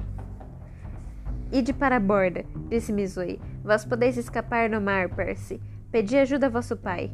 [1.50, 3.40] Ide para a borda, disse Mizui.
[3.62, 5.60] Vós podeis escapar no mar, Percy.
[5.90, 7.12] Pedi ajuda a vosso pai.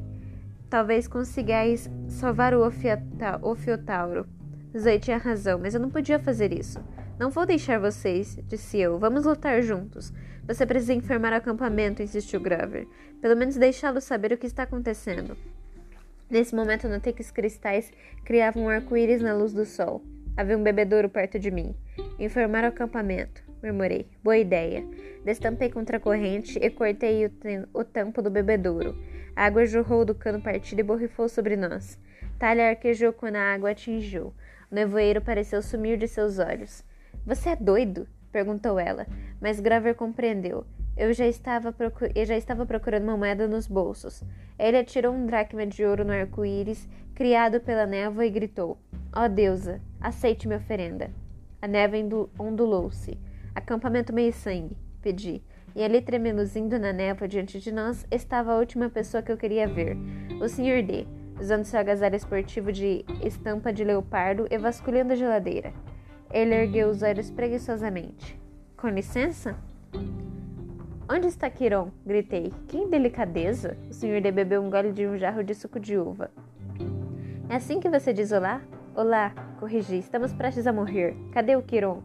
[0.70, 2.62] Talvez consigais salvar o
[3.42, 4.26] Ofiotauro.
[4.76, 6.78] Zoe tinha razão, mas eu não podia fazer isso.
[7.18, 8.96] Não vou deixar vocês, disse eu.
[8.96, 10.12] Vamos lutar juntos.
[10.46, 12.86] Você precisa informar o acampamento, insistiu Grover.
[13.20, 15.36] Pelo menos deixá-lo saber o que está acontecendo.
[16.30, 17.90] Nesse momento, notei que os cristais
[18.24, 20.00] criavam um arco-íris na luz do sol.
[20.36, 21.74] Havia um bebedouro perto de mim.
[22.20, 24.06] Informar o acampamento, murmurei.
[24.22, 24.86] Boa ideia.
[25.24, 27.32] Destampei contra a corrente e cortei o,
[27.80, 28.96] o tampo do bebedouro.
[29.34, 31.98] A água jorrou do cano partido e borrifou sobre nós.
[32.38, 34.32] Talha arquejou quando a água atingiu.
[34.70, 36.86] O nevoeiro pareceu sumir de seus olhos.
[37.28, 38.08] Você é doido?
[38.32, 39.06] perguntou ela,
[39.38, 40.64] mas Grover compreendeu.
[40.96, 41.74] Eu já estava,
[42.14, 44.24] eu já estava procurando uma moeda nos bolsos.
[44.58, 48.78] Ele atirou um dracma de ouro no arco-íris, criado pela névoa, e gritou:
[49.14, 51.10] Ó oh, deusa, aceite minha oferenda.
[51.60, 53.18] A névoa ondulou-se.
[53.54, 55.42] Acampamento meio-sangue, pedi.
[55.76, 59.68] E ali, tremeluzindo na névoa diante de nós, estava a última pessoa que eu queria
[59.68, 59.98] ver:
[60.40, 60.82] o Sr.
[60.82, 61.06] D
[61.38, 65.74] usando seu agasalho esportivo de estampa de leopardo e vasculhando a geladeira.
[66.30, 68.38] Ele ergueu os olhos preguiçosamente.
[68.76, 69.56] Com licença?
[71.08, 71.90] Onde está Kiron?
[72.04, 72.52] Gritei.
[72.68, 73.78] Que indelicadeza!
[73.88, 76.30] O senhor D bebeu um gole de um jarro de suco de uva.
[77.48, 78.60] É assim que você diz olá?
[78.94, 79.98] Olá, corrigi.
[79.98, 81.16] Estamos prestes a morrer.
[81.32, 82.02] Cadê o Kiron?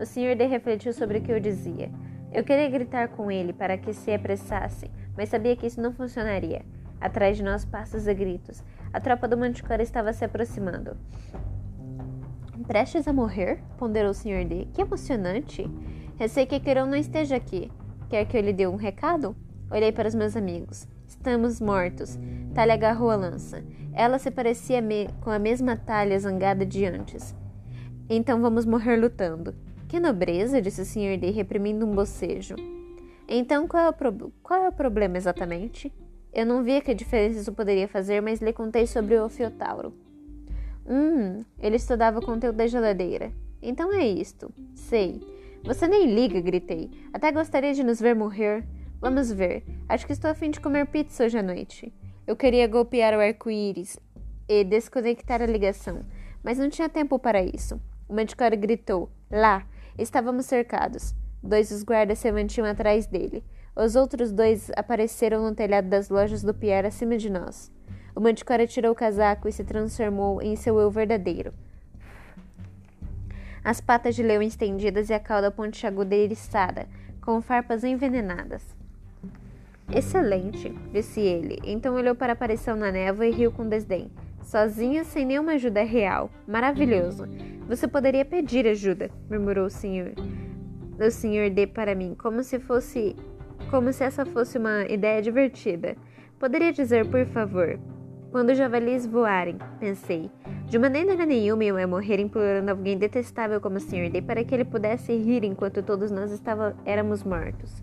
[0.00, 1.90] O senhor D refletiu sobre o que eu dizia.
[2.32, 6.62] Eu queria gritar com ele para que se apressasse, mas sabia que isso não funcionaria.
[7.00, 8.64] Atrás de nós, passos e gritos.
[8.92, 10.96] A tropa do Manticore estava se aproximando.
[12.70, 13.58] Prestes a morrer?
[13.76, 14.44] ponderou o Sr.
[14.46, 14.68] D.
[14.72, 15.68] Que emocionante!
[16.16, 17.68] Receio que Querão não esteja aqui.
[18.08, 19.34] Quer que eu lhe dê um recado?
[19.68, 20.86] Olhei para os meus amigos.
[21.04, 22.16] Estamos mortos.
[22.54, 23.64] Talha agarrou a lança.
[23.92, 24.80] Ela se parecia
[25.20, 27.34] com a mesma talha zangada de antes.
[28.08, 29.52] Então vamos morrer lutando.
[29.88, 31.18] Que nobreza, disse o Sr.
[31.18, 32.54] D, reprimindo um bocejo.
[33.26, 35.92] Então qual é, o qual é o problema exatamente?
[36.32, 39.92] Eu não via que diferença isso poderia fazer, mas lhe contei sobre o Ofiotauro.
[40.92, 43.32] Hum, ele estudava o conteúdo da geladeira.
[43.62, 44.52] Então é isto.
[44.74, 45.20] Sei.
[45.62, 46.90] Você nem liga, gritei.
[47.12, 48.66] Até gostaria de nos ver morrer.
[49.00, 49.62] Vamos ver.
[49.88, 51.92] Acho que estou a fim de comer pizza hoje à noite.
[52.26, 54.00] Eu queria golpear o arco-íris
[54.48, 56.04] e desconectar a ligação,
[56.42, 57.80] mas não tinha tempo para isso.
[58.08, 59.08] O Manticore gritou.
[59.30, 59.64] Lá!
[59.96, 61.14] Estávamos cercados.
[61.40, 63.44] Dois dos guardas se mantinham atrás dele.
[63.76, 67.70] Os outros dois apareceram no telhado das lojas do Pierre acima de nós.
[68.20, 71.54] O Manticore tirou o casaco e se transformou em seu eu verdadeiro.
[73.64, 76.86] As patas de leão estendidas e a cauda pontiaguda eriçada,
[77.22, 78.76] com farpas envenenadas.
[79.90, 81.60] Excelente, disse ele.
[81.64, 84.10] Então olhou para a aparição na névoa e riu com desdém.
[84.42, 86.30] Sozinha, sem nenhuma ajuda real.
[86.46, 87.24] Maravilhoso.
[87.66, 90.12] Você poderia pedir ajuda, murmurou o senhor.
[91.02, 93.16] O senhor D para mim, como se fosse
[93.70, 95.96] como se essa fosse uma ideia divertida.
[96.38, 97.78] Poderia dizer, por favor,
[98.30, 100.30] quando os javalis voarem, pensei.
[100.66, 104.10] De maneira nenhuma eu ia morrer implorando alguém detestável como o Sr.
[104.10, 107.82] D para que ele pudesse rir enquanto todos nós estava, éramos mortos.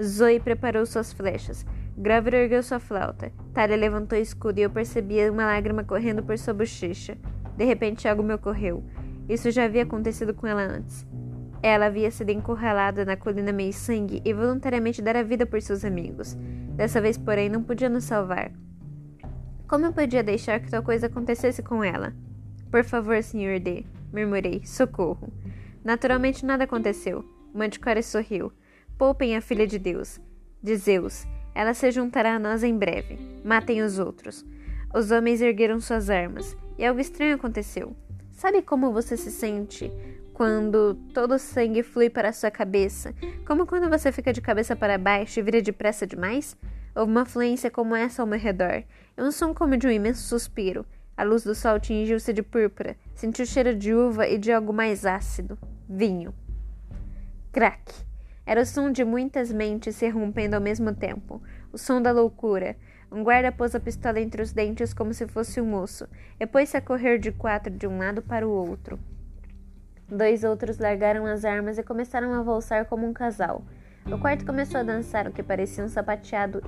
[0.00, 1.66] Zoe preparou suas flechas.
[1.96, 3.32] Grover ergueu sua flauta.
[3.52, 7.16] Talia levantou o escudo e eu percebia uma lágrima correndo por sua bochecha.
[7.56, 8.84] De repente algo me ocorreu.
[9.28, 11.06] Isso já havia acontecido com ela antes.
[11.62, 15.84] Ela havia sido encurralada na colina meio sangue e voluntariamente dar a vida por seus
[15.84, 16.36] amigos.
[16.76, 18.52] Dessa vez, porém, não podia nos salvar.
[19.68, 22.14] Como eu podia deixar que tal coisa acontecesse com ela?
[22.70, 23.58] Por favor, Sr.
[23.60, 24.62] D, murmurei.
[24.64, 25.32] Socorro.
[25.82, 27.24] Naturalmente nada aconteceu.
[27.52, 28.52] Manticore sorriu.
[28.96, 30.20] Poupem a filha de Deus,
[30.62, 31.26] de Zeus.
[31.52, 33.18] Ela se juntará a nós em breve.
[33.44, 34.44] Matem os outros.
[34.94, 37.94] Os homens ergueram suas armas, e algo estranho aconteceu.
[38.30, 39.90] Sabe como você se sente
[40.32, 43.14] quando todo o sangue flui para a sua cabeça,
[43.46, 46.56] como quando você fica de cabeça para baixo e vira depressa demais?
[46.96, 48.82] Houve uma fluência como essa ao meu redor,
[49.18, 50.86] e um som como de um imenso suspiro.
[51.14, 54.72] A luz do sol tingiu-se de púrpura, senti o cheiro de uva e de algo
[54.72, 55.58] mais ácido.
[55.86, 56.32] Vinho.
[57.52, 57.92] Crack.
[58.46, 61.42] Era o som de muitas mentes se rompendo ao mesmo tempo.
[61.70, 62.74] O som da loucura.
[63.12, 66.08] Um guarda pôs a pistola entre os dentes como se fosse um osso,
[66.40, 68.98] e pôs-se a correr de quatro de um lado para o outro.
[70.08, 73.66] Dois outros largaram as armas e começaram a valsar como um casal.
[74.10, 76.62] O quarto começou a dançar o que parecia um sapateado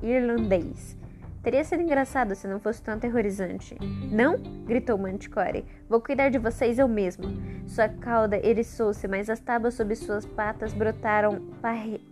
[0.00, 0.96] irlandês.
[1.42, 3.76] Teria sido engraçado se não fosse tão aterrorizante.
[4.12, 4.38] Não?
[4.64, 5.64] gritou Manticore.
[5.88, 7.24] Vou cuidar de vocês eu mesmo.
[7.66, 11.42] Sua cauda eriçou-se, mas as tábuas sob suas patas brotaram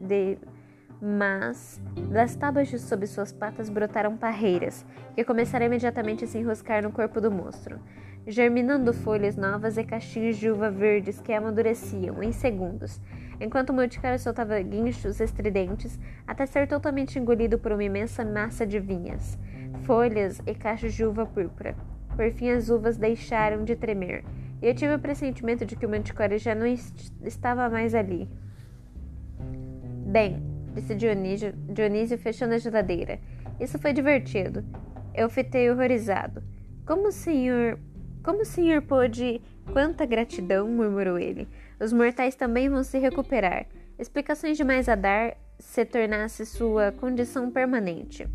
[0.01, 0.37] de...
[1.01, 6.91] Mas das tábuas sob suas patas brotaram parreiras, que começaram imediatamente a se enroscar no
[6.91, 7.81] corpo do monstro
[8.27, 13.01] germinando folhas novas e caixinhas de uva verdes que amadureciam em segundos,
[13.43, 19.39] enquanto multicara soltava guinchos estridentes até ser totalmente engolido por uma imensa massa de vinhas,
[19.85, 21.75] folhas e cachos de uva púrpura.
[22.15, 24.25] Por fim, as uvas deixaram de tremer,
[24.61, 28.29] e eu tive o pressentimento de que o manticore já não estava mais ali.
[30.07, 30.43] Bem,
[30.75, 33.19] disse Dionísio, Dionísio fechando a geladeira.
[33.59, 34.65] Isso foi divertido.
[35.15, 36.43] Eu fitei horrorizado.
[36.85, 37.79] Como o senhor
[38.23, 39.43] como o senhor pôde.
[39.73, 41.49] Quanta gratidão, murmurou ele.
[41.83, 43.67] Os mortais também vão se recuperar.
[43.99, 48.29] Explicações demais a dar se tornasse sua condição permanente.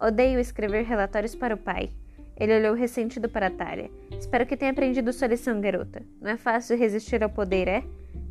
[0.00, 1.90] Odeio escrever relatórios para o pai.
[2.36, 3.90] Ele olhou ressentido para Tália.
[4.16, 6.00] Espero que tenha aprendido sua lição, garota.
[6.20, 7.82] Não é fácil resistir ao poder, é?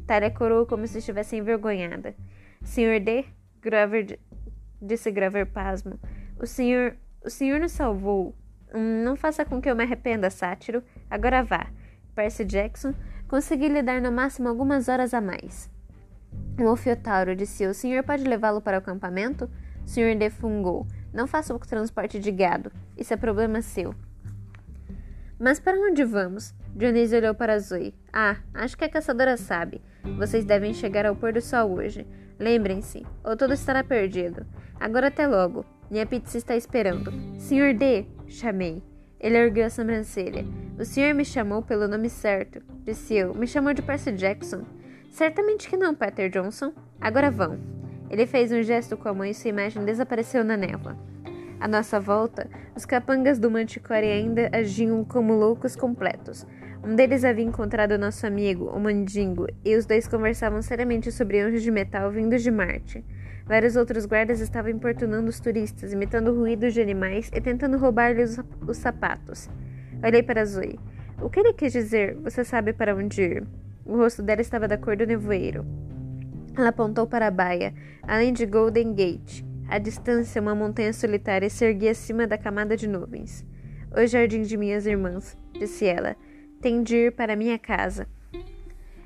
[0.07, 2.15] Tália corou como se estivesse envergonhada.
[2.63, 3.25] Senhor D?
[3.61, 4.19] Grover
[4.81, 5.99] disse Grover pasmo.
[6.39, 6.95] O senhor.
[7.21, 8.33] O senhor nos salvou.
[8.73, 10.81] Hum, não faça com que eu me arrependa, sátiro.
[11.09, 11.67] Agora vá.
[12.15, 12.93] Percy Jackson,
[13.33, 15.67] consegui lhe dar no máximo algumas horas a mais.
[16.59, 19.49] O Ofiotauro disse: O senhor pode levá-lo para o acampamento?
[19.83, 20.85] O senhor defungou.
[21.11, 22.71] Não faça o transporte de gado.
[22.95, 23.95] Isso é problema seu.
[25.39, 26.53] Mas para onde vamos?
[26.75, 27.95] Dionísio olhou para Zoe.
[28.13, 29.81] Ah, acho que a caçadora sabe.
[30.15, 32.05] Vocês devem chegar ao pôr do sol hoje.
[32.37, 34.45] Lembrem-se, ou tudo estará perdido.
[34.79, 35.65] Agora até logo.
[35.89, 37.11] Minha pizza está esperando.
[37.39, 38.92] Senhor D, chamei.
[39.23, 40.45] Ele ergueu a sobrancelha.
[40.77, 43.33] O senhor me chamou pelo nome certo, disse eu.
[43.33, 44.65] Me chamou de Percy Jackson.
[45.09, 46.73] Certamente que não, Peter Johnson.
[46.99, 47.57] Agora vão.
[48.09, 50.97] Ele fez um gesto com a mão e sua imagem desapareceu na névoa.
[51.57, 56.45] À nossa volta, os capangas do Manticore ainda agiam como loucos completos.
[56.83, 61.63] Um deles havia encontrado nosso amigo, o Mandingo, e os dois conversavam seriamente sobre anjos
[61.63, 63.05] de metal vindos de Marte.
[63.45, 68.77] Vários outros guardas estavam importunando os turistas, imitando ruídos de animais e tentando roubar-lhes os
[68.77, 69.49] sapatos.
[70.01, 70.79] Olhei para Zoe.
[71.21, 72.15] O que ele quis dizer?
[72.17, 73.47] Você sabe para onde ir?
[73.85, 75.65] O rosto dela estava da cor do nevoeiro.
[76.55, 79.43] Ela apontou para a baia, além de Golden Gate.
[79.67, 83.45] À distância, uma montanha solitária se erguia acima da camada de nuvens.
[83.95, 86.15] O jardim de minhas irmãs, disse ela.
[86.61, 88.07] Tem de ir para minha casa.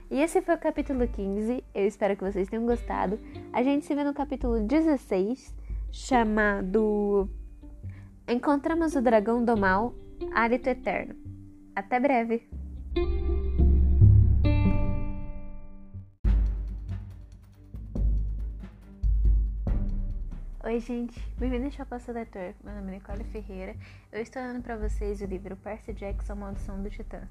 [0.10, 1.62] E esse foi o capítulo 15.
[1.76, 3.20] Eu espero que vocês tenham gostado.
[3.52, 5.54] A gente se vê no capítulo 16,
[5.92, 7.30] chamado
[8.26, 9.94] Encontramos o Dragão do Mal,
[10.34, 11.14] Hálito Eterno.
[11.76, 12.48] Até breve!
[20.64, 22.54] Oi, gente, bem-vindo ao Chapaça Leitor.
[22.64, 23.76] Meu nome é Nicole Ferreira.
[24.10, 27.28] Eu estou lendo para vocês o livro Percy Jackson Maldição do Titã.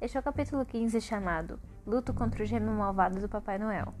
[0.00, 3.94] Este é o capítulo 15 chamado Luto contra o gêmeo malvado do Papai Noel.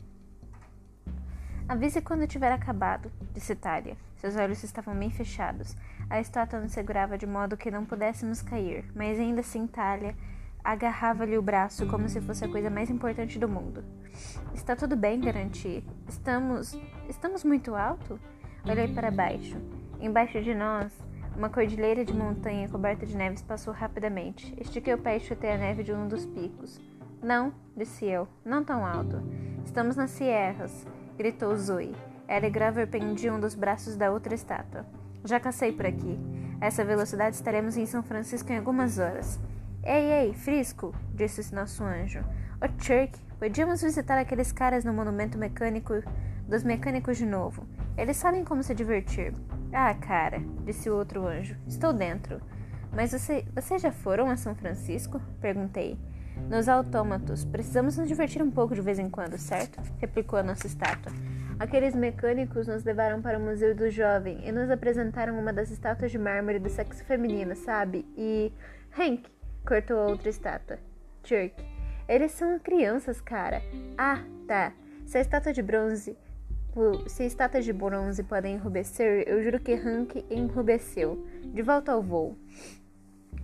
[1.66, 3.96] Avise quando tiver acabado, disse Talia.
[4.16, 5.74] Seus olhos estavam bem fechados.
[6.10, 10.14] A estátua nos segurava de modo que não pudéssemos cair, mas ainda assim Talia
[10.62, 13.82] agarrava-lhe o braço como se fosse a coisa mais importante do mundo.
[14.52, 15.82] Está tudo bem, garanti.
[16.06, 16.78] Estamos.
[17.08, 18.20] Estamos muito alto?
[18.68, 19.56] Olhei para baixo.
[19.98, 20.92] Embaixo de nós,
[21.34, 24.54] uma cordilheira de montanha coberta de neves passou rapidamente.
[24.60, 26.78] Estiquei o pé e chutei a neve de um dos picos.
[27.22, 29.20] Não, disse eu, não tão alto.
[29.64, 31.94] Estamos nas sierras, gritou Zoe.
[32.28, 34.86] Ela Graver pendiam dos braços da outra estátua.
[35.24, 36.18] Já cacei por aqui.
[36.60, 39.38] A essa velocidade estaremos em São Francisco em algumas horas.
[39.82, 42.20] Ei, ei, Frisco, disse nosso anjo.
[42.60, 45.94] O Chirk, podíamos visitar aqueles caras no monumento mecânico
[46.46, 47.66] dos mecânicos de novo.
[47.96, 49.34] Eles sabem como se divertir.
[49.72, 51.56] Ah, cara, disse o outro anjo.
[51.66, 52.40] Estou dentro.
[52.92, 55.20] Mas você, vocês já foram a São Francisco?
[55.40, 55.98] Perguntei.
[56.50, 57.44] Nos autômatos.
[57.44, 59.80] Precisamos nos divertir um pouco de vez em quando, certo?
[59.98, 61.12] Replicou a nossa estátua.
[61.58, 66.10] Aqueles mecânicos nos levaram para o Museu do Jovem e nos apresentaram uma das estátuas
[66.10, 68.06] de mármore do sexo feminino, sabe?
[68.16, 68.52] E.
[68.98, 69.24] Hank!
[69.66, 70.78] cortou a outra estátua.
[71.24, 71.54] Jerk.
[72.08, 73.60] Eles são crianças, cara.
[73.96, 74.72] Ah, tá.
[75.04, 76.16] Se a estátua de bronze
[77.08, 81.26] se estátuas de bronze podem enrubescer, eu juro que Hank enrubesceu.
[81.46, 82.36] De volta ao voo.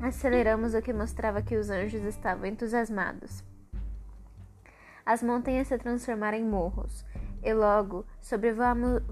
[0.00, 3.44] Aceleramos o que mostrava que os anjos estavam entusiasmados.
[5.07, 7.04] As montanhas se transformaram em morros,
[7.42, 8.04] e logo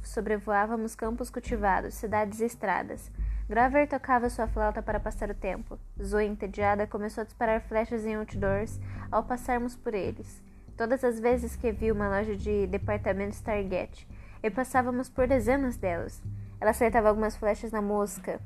[0.02, 3.10] sobrevoávamos campos cultivados, cidades e estradas.
[3.48, 5.78] Graver tocava sua flauta para passar o tempo.
[6.02, 10.42] Zoe, entediada, começou a disparar flechas em outdoors ao passarmos por eles.
[10.76, 14.08] Todas as vezes que vi uma loja de departamentos Target,
[14.42, 16.22] e passávamos por dezenas delas.
[16.60, 18.40] Ela acertava algumas flechas na mosca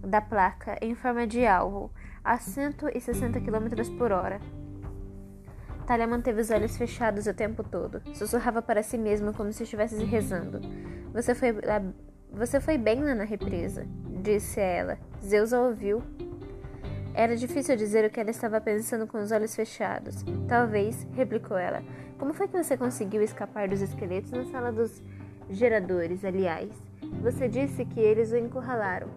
[0.00, 1.90] da placa em forma de alvo,
[2.24, 4.40] a 160 km por hora.
[5.86, 8.00] Talia manteve os olhos fechados o tempo todo.
[8.14, 10.60] Sussurrava para si mesma como se estivesse rezando.
[11.12, 11.52] Você foi,
[12.32, 13.86] você foi bem lá na represa,
[14.22, 14.98] disse ela.
[15.20, 16.02] Zeus a ouviu
[17.12, 20.24] era difícil dizer o que ela estava pensando com os olhos fechados.
[20.46, 21.82] Talvez, replicou ela.
[22.18, 25.02] Como foi que você conseguiu escapar dos esqueletos na sala dos
[25.48, 26.70] geradores, aliás?
[27.20, 29.08] Você disse que eles o encurralaram.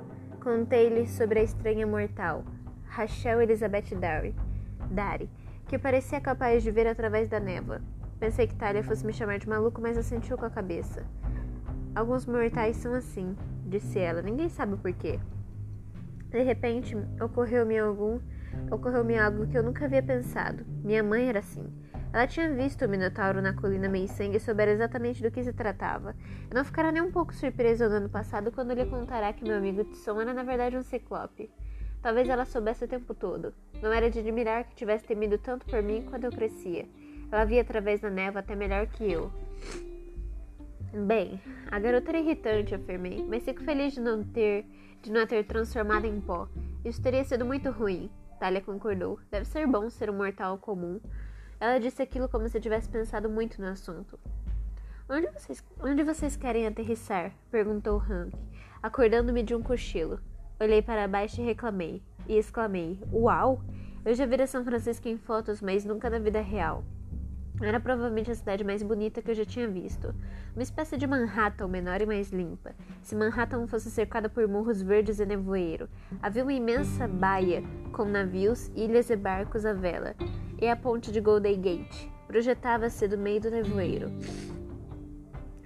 [0.44, 2.44] Contei-lhe sobre a estranha mortal,
[2.90, 4.36] Rachel Elizabeth Dari,
[4.92, 5.30] Dari,
[5.70, 7.80] que parecia capaz de ver através da névoa.
[8.20, 11.06] Pensei que Talia fosse me chamar de maluco, mas assentiu com a cabeça.
[11.96, 14.22] Alguns mortais são assim, disse ela.
[14.22, 15.18] Ninguém sabe o porquê.
[16.30, 18.20] De repente, ocorreu-me algum,
[18.70, 20.66] ocorreu-me algo que eu nunca havia pensado.
[20.84, 21.72] Minha mãe era assim.
[22.14, 26.16] Ela tinha visto o Minotauro na colina Meisang e soubera exatamente do que se tratava.
[26.48, 29.58] Eu não ficará nem um pouco surpresa no ano passado quando lhe contará que meu
[29.58, 31.50] amigo Tisson era na verdade um ciclope.
[32.04, 33.52] Talvez ela soubesse o tempo todo.
[33.82, 36.88] Não era de admirar que tivesse temido tanto por mim quando eu crescia.
[37.32, 39.32] Ela via através da névoa até melhor que eu.
[41.08, 41.42] Bem,
[41.72, 44.68] a garota era irritante, afirmei, mas fico feliz de não ter
[45.02, 46.48] de não a ter transformado em pó.
[46.86, 48.10] Isso teria sido muito ruim.
[48.40, 49.20] Talia concordou.
[49.32, 51.00] Deve ser bom ser um mortal comum.
[51.64, 54.20] Ela disse aquilo como se tivesse pensado muito no assunto.
[55.10, 57.32] Onde vocês, onde vocês querem aterrissar?
[57.50, 58.36] perguntou Hank,
[58.82, 60.20] acordando-me de um cochilo.
[60.60, 62.04] Olhei para baixo e reclamei.
[62.28, 63.64] E exclamei: Uau!
[64.04, 66.84] Eu já vi São Francisco em fotos, mas nunca na vida real.
[67.62, 70.14] Era provavelmente a cidade mais bonita que eu já tinha visto.
[70.54, 72.76] Uma espécie de Manhattan, menor e mais limpa.
[73.02, 75.88] Se Manhattan fosse cercada por morros verdes e nevoeiro,
[76.22, 80.14] havia uma imensa baía com navios, ilhas e barcos à vela.
[80.64, 84.10] E a ponte de Golden Gate, projetava-se do meio do nevoeiro.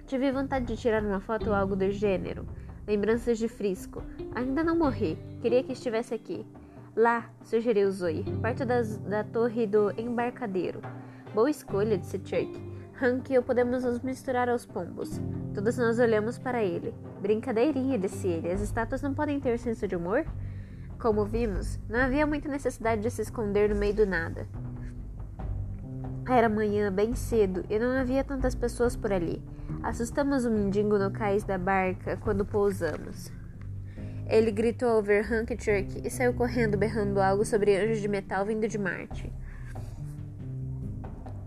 [0.08, 2.44] Tive vontade de tirar uma foto ou algo do gênero.
[2.84, 4.02] Lembranças de Frisco.
[4.34, 5.16] Ainda não morri.
[5.40, 6.44] Queria que estivesse aqui.
[6.96, 10.80] Lá, sugeriu Zoe, perto das, da torre do embarcadeiro.
[11.32, 12.60] Boa escolha, disse Chuck.
[13.00, 15.20] Hank e eu podemos nos misturar aos pombos.
[15.54, 16.92] Todos nós olhamos para ele.
[17.22, 18.50] Brincadeirinha, disse ele.
[18.50, 20.26] As estátuas não podem ter senso de humor?
[20.98, 24.48] Como vimos, não havia muita necessidade de se esconder no meio do nada.
[26.28, 29.42] Era manhã bem cedo e não havia tantas pessoas por ali.
[29.82, 33.32] Assustamos o mendigo no cais da barca quando pousamos.
[34.28, 38.44] Ele gritou ao ver Hank Church e saiu correndo berrando algo sobre anjos de metal
[38.44, 39.32] vindo de Marte.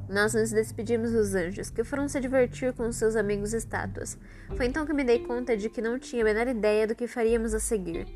[0.10, 4.18] Nós nos despedimos dos anjos, que foram se divertir com seus amigos estátuas.
[4.58, 7.08] Foi então que me dei conta de que não tinha a menor ideia do que
[7.08, 8.08] faríamos a seguir.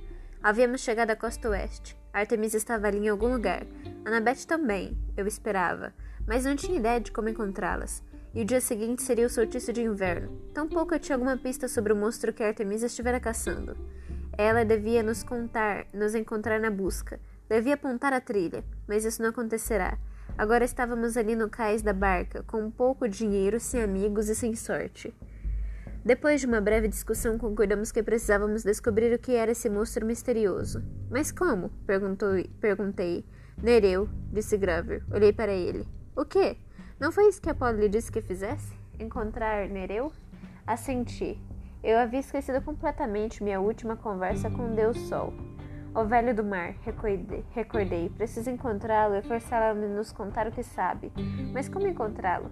[0.42, 1.96] Havíamos chegado à costa oeste.
[2.12, 3.66] Artemis estava ali em algum lugar.
[4.04, 5.94] Annabeth também, eu esperava,
[6.28, 8.04] mas não tinha ideia de como encontrá-las
[8.36, 10.30] e o dia seguinte seria o solstício de inverno.
[10.54, 13.78] Tampouco eu tinha alguma pista sobre o monstro que Artemisa estivera caçando.
[14.38, 17.18] Ela devia nos contar, nos encontrar na busca.
[17.48, 19.98] Devia apontar a trilha, mas isso não acontecerá.
[20.38, 25.16] Agora estávamos ali no cais da barca, com pouco dinheiro, sem amigos e sem sorte.
[26.04, 30.84] Depois de uma breve discussão, concordamos que precisávamos descobrir o que era esse monstro misterioso.
[31.10, 31.72] Mas como?
[31.88, 33.26] Perguntei.
[33.64, 35.04] Nereu, disse Graver.
[35.10, 35.88] Olhei para ele.
[36.16, 36.56] O quê?
[36.98, 38.74] Não foi isso que Apolo lhe disse que fizesse?
[38.98, 40.14] Encontrar Nereu?
[40.66, 41.38] Assenti.
[41.84, 45.34] Eu havia esquecido completamente minha última conversa com Deus Sol.
[45.94, 47.44] O velho do mar, recordei.
[47.52, 48.10] recordei.
[48.10, 51.12] Preciso encontrá-lo e forçá-lo a nos contar o que sabe.
[51.54, 52.50] Mas como encontrá-lo?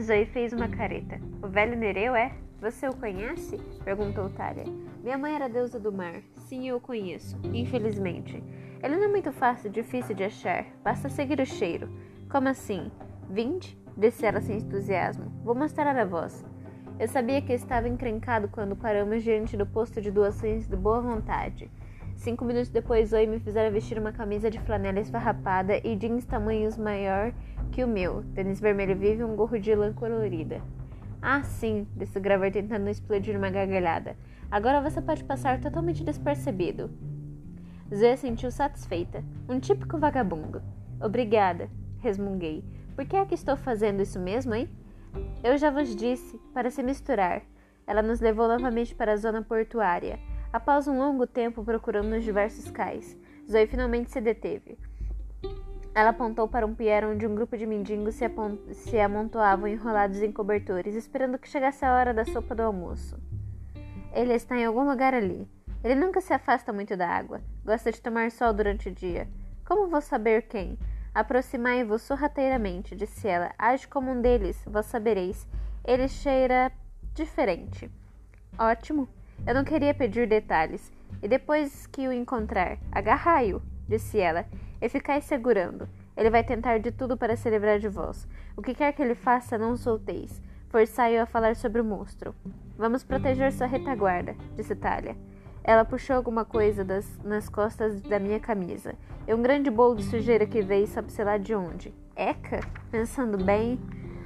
[0.00, 1.20] Zoe fez uma careta.
[1.42, 2.32] O velho Nereu é?
[2.64, 3.58] Você o conhece?
[3.84, 4.64] Perguntou Talia.
[5.02, 6.22] Minha mãe era deusa do mar.
[6.48, 7.38] Sim, eu o conheço.
[7.52, 8.42] Infelizmente.
[8.82, 10.64] Ele não é muito fácil, difícil de achar.
[10.82, 11.90] Basta seguir o cheiro.
[12.26, 12.90] Como assim?
[13.28, 13.78] Vinte?
[13.98, 15.30] Disse ela sem entusiasmo.
[15.44, 16.42] Vou mostrar a voz.
[16.98, 21.70] Eu sabia que estava encrencado quando paramos diante do posto de doações de boa vontade.
[22.16, 26.78] Cinco minutos depois, Zoe me fizera vestir uma camisa de flanela esfarrapada e jeans tamanhos
[26.78, 27.30] maior
[27.70, 30.62] que o meu, tênis vermelho vivo e um gorro de lã colorida.
[31.26, 34.14] Ah, sim, disse Graver tentando explodir uma gargalhada.
[34.50, 36.90] Agora você pode passar totalmente despercebido.
[37.88, 39.24] Zoe sentiu satisfeita.
[39.48, 40.60] Um típico vagabundo.
[41.00, 41.70] Obrigada,
[42.00, 42.62] resmunguei.
[42.94, 44.68] Por que é que estou fazendo isso mesmo, hein?
[45.42, 47.40] Eu já vos disse, para se misturar.
[47.86, 50.20] Ela nos levou novamente para a zona portuária.
[50.52, 53.18] Após um longo tempo procurando nos diversos cais,
[53.50, 54.76] Zoe finalmente se deteve.
[55.94, 58.24] Ela apontou para um pier onde um grupo de mendigos se,
[58.72, 63.16] se amontoavam enrolados em cobertores, esperando que chegasse a hora da sopa do almoço.
[64.12, 65.48] Ele está em algum lugar ali.
[65.84, 67.40] Ele nunca se afasta muito da água.
[67.64, 69.28] Gosta de tomar sol durante o dia.
[69.64, 70.76] Como vou saber quem?
[71.14, 73.52] Aproximai-vos sorrateiramente, disse ela.
[73.56, 75.46] Age como um deles, vós sabereis.
[75.84, 76.72] Ele cheira
[77.14, 77.88] diferente.
[78.58, 79.08] Ótimo.
[79.46, 80.92] Eu não queria pedir detalhes.
[81.22, 84.44] E depois que o encontrar, agarrai-o, disse ela,
[84.84, 85.88] e ficai segurando.
[86.14, 88.28] Ele vai tentar de tudo para se livrar de vós.
[88.54, 90.42] O que quer que ele faça, não solteis.
[90.68, 92.34] Forçai-o a falar sobre o monstro.
[92.76, 95.16] Vamos proteger sua retaguarda, disse Talia.
[95.64, 98.94] Ela puxou alguma coisa das, nas costas da minha camisa.
[99.26, 101.94] E um grande bolo de sujeira que veio, sabe-se lá de onde.
[102.14, 102.60] Eca?
[102.90, 103.80] Pensando bem,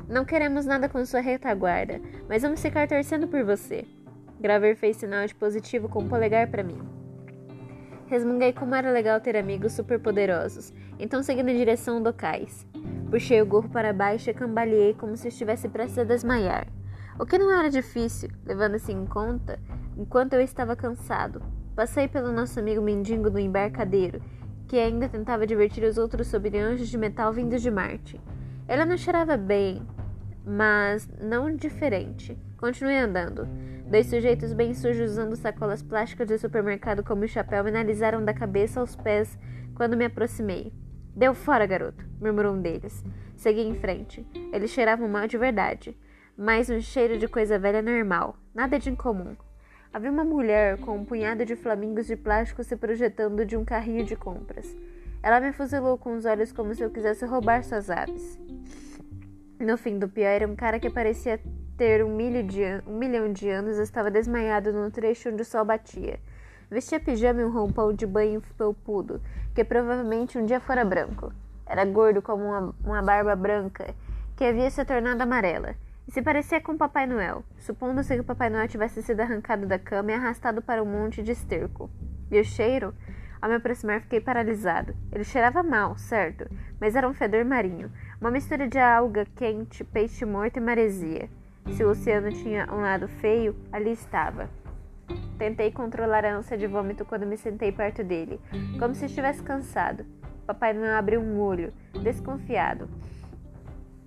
[0.09, 3.87] não queremos nada com sua retaguarda, mas vamos ficar torcendo por você.
[4.41, 6.98] Graver fez sinal de positivo com o polegar para mim.
[8.09, 12.67] Resmunguei como era legal ter amigos superpoderosos, então segui na direção do cais.
[13.11, 16.67] Puxei o gorro para baixo e cambaleei como se estivesse prestes a desmaiar.
[17.19, 19.59] O que não era difícil, levando-se em conta
[19.95, 21.43] enquanto eu estava cansado.
[21.77, 24.23] Passei pelo nosso amigo mendigo do embarcadeiro,
[24.67, 28.19] que ainda tentava divertir os outros sobre anjos de metal vindos de Marte.
[28.67, 29.83] Ela não cheirava bem,
[30.47, 32.39] mas não diferente.
[32.57, 33.47] Continuei andando.
[33.91, 38.81] Dois sujeitos bem sujos usando sacolas plásticas de supermercado como chapéu me analisaram da cabeça
[38.81, 39.39] aos pés
[39.75, 40.73] quando me aproximei.
[41.17, 43.03] Deu fora, garoto, murmurou um deles.
[43.37, 44.27] Segui em frente.
[44.53, 45.97] Eles cheiravam mal de verdade
[46.39, 49.37] mas um cheiro de coisa velha normal, nada de incomum.
[49.93, 54.05] Havia uma mulher com um punhado de flamingos de plástico se projetando de um carrinho
[54.05, 54.77] de compras.
[55.21, 58.39] Ela me fuzilou com os olhos como se eu quisesse roubar suas aves.
[59.59, 61.41] No fim do pior, um cara que parecia
[61.79, 66.19] ter um, de, um milhão de anos estava desmaiado no trecho onde o sol batia.
[66.69, 69.23] Vestia pijama e um roupão de banho felpudo,
[69.55, 71.33] que provavelmente um dia fora branco.
[71.65, 73.95] Era gordo como uma, uma barba branca,
[74.37, 75.77] que havia se tornado amarela
[76.07, 80.11] e se parecia com Papai Noel, supondo-se que Papai Noel tivesse sido arrancado da cama
[80.11, 81.89] e arrastado para um monte de esterco.
[82.31, 82.93] E o cheiro?
[83.41, 84.97] Ao me aproximar, fiquei paralisado.
[85.13, 86.51] Ele cheirava mal, certo,
[86.81, 87.93] mas era um fedor marinho.
[88.21, 91.29] Uma mistura de alga quente, peixe morto e maresia.
[91.73, 94.49] Se o oceano tinha um lado feio, ali estava.
[95.39, 98.41] Tentei controlar a ânsia de vômito quando me sentei perto dele,
[98.79, 100.05] como se estivesse cansado.
[100.47, 102.89] Papai Noel abriu um olho, desconfiado.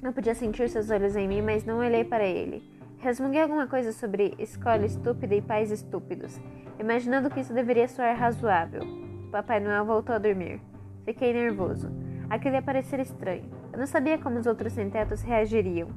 [0.02, 2.64] Não podia sentir seus olhos em mim, mas não olhei para ele.
[2.98, 6.40] Resmunguei alguma coisa sobre escola estúpida e pais estúpidos,
[6.80, 8.82] imaginando que isso deveria soar razoável.
[9.32, 10.60] Papai Noel voltou a dormir.
[11.06, 11.90] Fiquei nervoso.
[12.30, 13.50] Aquilo ia parecer estranho.
[13.72, 15.90] Eu não sabia como os outros sem-tetos reagiriam,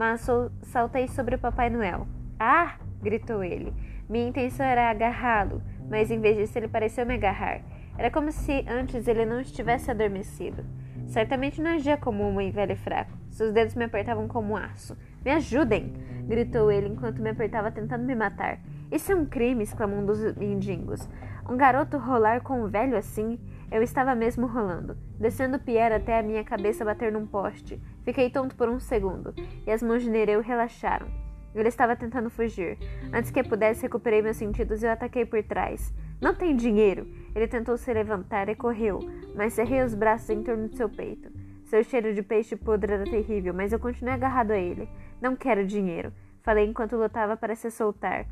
[0.00, 0.26] mas
[0.62, 2.08] saltei sobre o Papai Noel.
[2.38, 2.76] Ah!
[3.02, 3.70] gritou ele.
[4.08, 7.60] Minha intenção era agarrá-lo, mas em vez disso ele pareceu me agarrar.
[7.98, 10.64] Era como se antes ele não estivesse adormecido.
[11.06, 13.12] Certamente não agia como um velho e fraco.
[13.28, 14.96] Seus dedos me apertavam como aço.
[15.22, 15.92] Me ajudem!
[16.26, 18.58] gritou ele enquanto me apertava tentando me matar.
[18.90, 19.62] Isso é um crime!
[19.62, 21.06] exclamou um dos mendigos.
[21.46, 23.38] Um garoto rolar com um velho assim?
[23.70, 27.78] Eu estava mesmo rolando, descendo o Pierre até a minha cabeça bater num poste.
[28.10, 29.32] Fiquei tonto por um segundo,
[29.64, 31.06] e as mãos de Nereu relaxaram.
[31.54, 32.76] Ele estava tentando fugir.
[33.12, 35.94] Antes que eu pudesse, recuperei meus sentidos e o ataquei por trás.
[36.20, 37.06] Não tem dinheiro!
[37.36, 38.98] Ele tentou se levantar e correu,
[39.36, 41.30] mas cerrei os braços em torno de seu peito.
[41.66, 44.88] Seu cheiro de peixe podre era terrível, mas eu continuei agarrado a ele.
[45.22, 48.26] Não quero dinheiro, falei enquanto lutava para se soltar.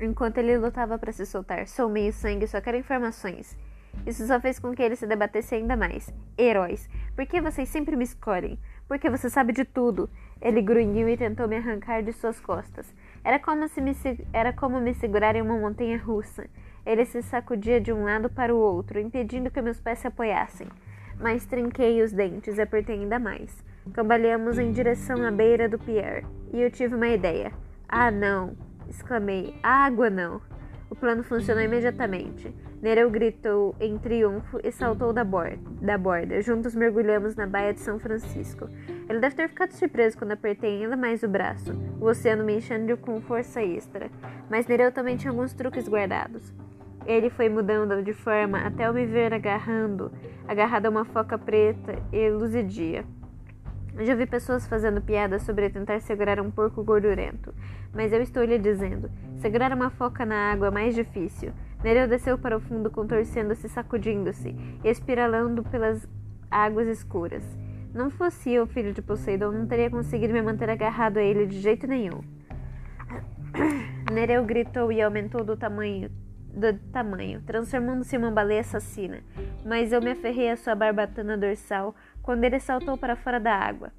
[0.00, 3.54] Enquanto ele lutava para se soltar, sou meio sangue, só quero informações.
[4.06, 6.12] Isso só fez com que ele se debatesse ainda mais.
[6.38, 8.58] Heróis, por que vocês sempre me escolhem?
[8.88, 10.10] Porque você sabe de tudo.
[10.40, 12.92] Ele grunhiu e tentou me arrancar de suas costas.
[13.22, 13.92] Era como, se me,
[14.32, 16.46] era como me segurar em uma montanha russa.
[16.84, 20.66] Ele se sacudia de um lado para o outro, impedindo que meus pés se apoiassem.
[21.20, 23.64] Mas trinquei os dentes e apertei ainda mais.
[23.92, 27.52] Cambaleamos em direção à beira do Pierre, e eu tive uma ideia.
[27.88, 28.56] Ah, não!
[28.88, 29.54] exclamei.
[29.62, 30.40] Água não!
[30.92, 32.54] O plano funcionou imediatamente.
[32.82, 36.42] Nereu gritou em triunfo e saltou da borda, da borda.
[36.42, 38.68] Juntos mergulhamos na baía de São Francisco.
[39.08, 42.94] Ele deve ter ficado surpreso quando apertei ainda mais o braço, o oceano me enchendo
[42.98, 44.10] com força extra.
[44.50, 46.52] Mas Nereu também tinha alguns truques guardados.
[47.06, 50.12] Ele foi mudando de forma até eu me ver agarrando,
[50.46, 53.02] agarrado a uma foca preta e luzidia.
[53.98, 57.54] Já vi pessoas fazendo piadas sobre tentar segurar um porco gordurento,
[57.92, 61.52] mas eu estou lhe dizendo: segurar uma foca na água é mais difícil.
[61.84, 66.08] Nereu desceu para o fundo, contorcendo-se, sacudindo-se, e espiralando pelas
[66.50, 67.44] águas escuras.
[67.92, 71.60] Não fosse eu filho de Poseidon, não teria conseguido me manter agarrado a ele de
[71.60, 72.22] jeito nenhum.
[74.10, 76.10] Nereu gritou e aumentou do tamanho
[76.54, 79.20] do tamanho, transformando-se em uma baleia assassina,
[79.64, 83.92] mas eu me aferrei à sua barbatana dorsal quando ele saltou para fora da água.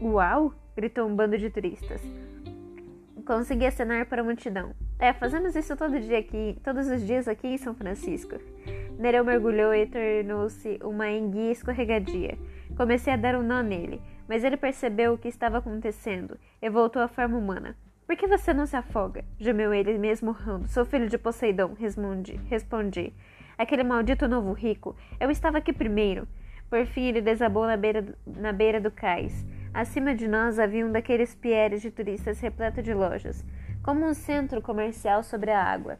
[0.00, 0.54] Uau!
[0.76, 2.02] gritou um bando de turistas.
[3.26, 4.74] Consegui acenar para a multidão.
[4.98, 8.36] É, fazemos isso todo dia aqui, todos os dias aqui em São Francisco.
[8.98, 12.38] Nereu mergulhou e tornou-se uma enguia escorregadia.
[12.76, 17.00] Comecei a dar um nó nele, mas ele percebeu o que estava acontecendo e voltou
[17.00, 17.76] à forma humana.
[18.06, 19.24] Por que você não se afoga?
[19.38, 20.68] gemeu ele, mesmo rando.
[20.68, 22.40] Sou filho de Poseidon, respondi.
[22.48, 23.14] respondi.
[23.56, 24.96] Aquele maldito novo rico.
[25.20, 26.26] Eu estava aqui primeiro.
[26.70, 29.44] Por fim, ele desabou na beira, na beira do cais.
[29.74, 33.44] Acima de nós havia um daqueles pieres de turistas repleto de lojas,
[33.82, 35.98] como um centro comercial sobre a água.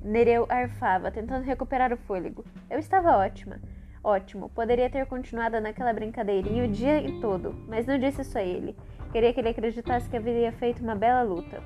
[0.00, 2.44] Nereu arfava, tentando recuperar o fôlego.
[2.70, 3.60] Eu estava ótima.
[4.04, 8.76] Ótimo, poderia ter continuado naquela brincadeirinha o dia todo, mas não disse isso a ele.
[9.12, 11.62] Queria que ele acreditasse que haveria feito uma bela luta.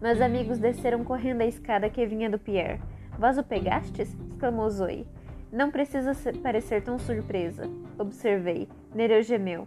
[0.00, 2.80] Meus amigos desceram correndo a escada que vinha do Pierre.
[3.18, 4.14] Vós o pegastes?
[4.30, 5.08] exclamou Zoe.
[5.56, 7.62] Não precisa parecer tão surpresa,
[7.98, 8.68] observei.
[8.94, 9.66] Nereu gemeu.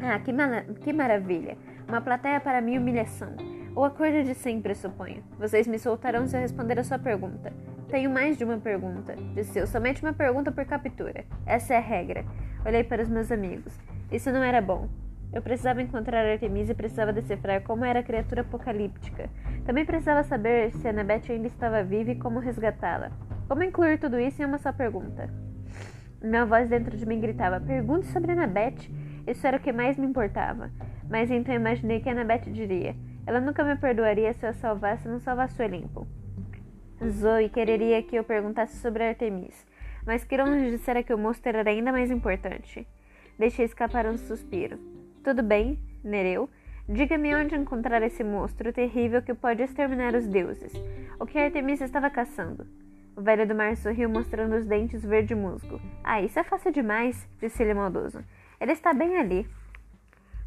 [0.00, 0.32] Ah, que,
[0.82, 1.58] que maravilha!
[1.88, 3.34] Uma plateia para minha humilhação.
[3.74, 5.24] O acordo de sempre, suponho.
[5.36, 7.52] Vocês me soltarão se eu responder a sua pergunta.
[7.88, 9.66] Tenho mais de uma pergunta, disse eu.
[9.66, 11.24] Somente uma pergunta por captura.
[11.44, 12.24] Essa é a regra.
[12.64, 13.76] Olhei para os meus amigos.
[14.12, 14.88] Isso não era bom.
[15.32, 19.28] Eu precisava encontrar Artemisa e precisava decifrar como era a criatura apocalíptica.
[19.64, 23.10] Também precisava saber se Annabeth ainda estava viva e como resgatá-la.
[23.48, 25.28] Como incluir tudo isso em uma só pergunta?
[26.22, 28.90] Minha voz dentro de mim gritava: Pergunte sobre Annabeth.
[29.26, 30.70] Isso era o que mais me importava.
[31.08, 32.94] Mas então imaginei que Annabeth diria:
[33.26, 36.06] Ela nunca me perdoaria se eu a salvasse não salvasse o Olimpo.
[37.04, 39.66] Zoe quereria que eu perguntasse sobre Artemis,
[40.06, 42.88] mas Quiron nos dissera que o monstro era ainda mais importante.
[43.38, 44.95] Deixei escapar um suspiro.
[45.26, 46.48] Tudo bem, Nereu.
[46.88, 50.72] Diga-me onde encontrar esse monstro terrível que pode exterminar os deuses.
[51.18, 52.64] O que Artemis estava caçando?
[53.16, 55.80] O velho do mar sorriu, mostrando os dentes verde musgo.
[56.04, 58.22] Ah, isso é fácil demais, disse ele maldoso.
[58.60, 59.48] Ele está bem ali.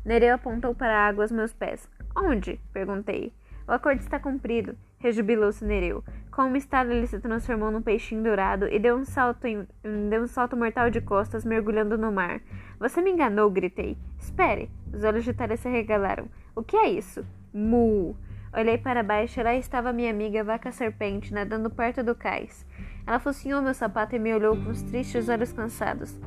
[0.05, 1.85] Nereu apontou para a água aos meus pés.
[2.15, 2.57] Onde?
[2.71, 3.33] perguntei.
[3.67, 6.05] O acordo está cumprido, rejubilou-se Nereu.
[6.39, 9.67] Com uma estalo, ele se transformou num peixinho dourado e deu um salto em,
[10.09, 12.39] deu um salto mortal de costas, mergulhando no mar.
[12.79, 13.97] Você me enganou, gritei.
[14.17, 14.71] Espere!
[14.93, 16.29] Os olhos de Talia se regalaram.
[16.55, 17.25] O que é isso?
[17.53, 18.15] Mu!
[18.53, 22.65] Olhei para baixo e lá estava minha amiga vaca serpente nadando perto do cais.
[23.05, 26.17] Ela focinhou meu sapato e me olhou com os tristes olhos cansados.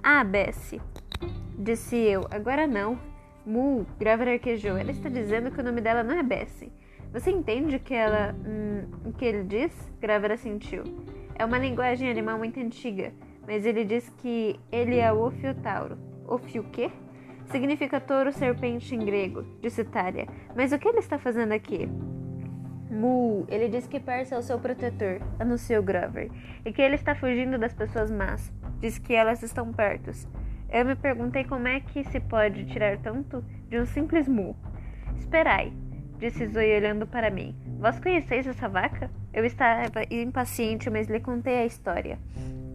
[0.00, 0.80] Ah, Bessie,
[1.58, 2.24] disse eu.
[2.30, 2.96] Agora não.
[3.44, 4.76] Mu, Graver arquejou.
[4.76, 6.72] Ela está dizendo que o nome dela não é Bessie.
[7.16, 8.36] Você entende que ela.
[8.46, 9.72] Hum, o que ele diz?
[9.98, 10.84] Graver assentiu.
[11.34, 13.10] É uma linguagem animal muito antiga,
[13.46, 15.96] mas ele diz que ele é o Ofiotauro.
[16.28, 16.90] Ofio quê?
[17.46, 20.26] Significa touro serpente em grego, disse Tália.
[20.54, 21.88] Mas o que ele está fazendo aqui?
[22.90, 26.30] Mu, ele diz que Percy é o seu protetor, anunciou Grover,
[26.66, 28.52] e que ele está fugindo das pessoas más.
[28.78, 30.10] Diz que elas estão perto.
[30.68, 34.54] Eu me perguntei como é que se pode tirar tanto de um simples mu.
[35.16, 35.72] Esperai,
[36.18, 37.54] disse Zoe olhando para mim.
[37.78, 39.10] Vós conheceis essa vaca?
[39.32, 42.18] Eu estava impaciente, mas lhe contei a história.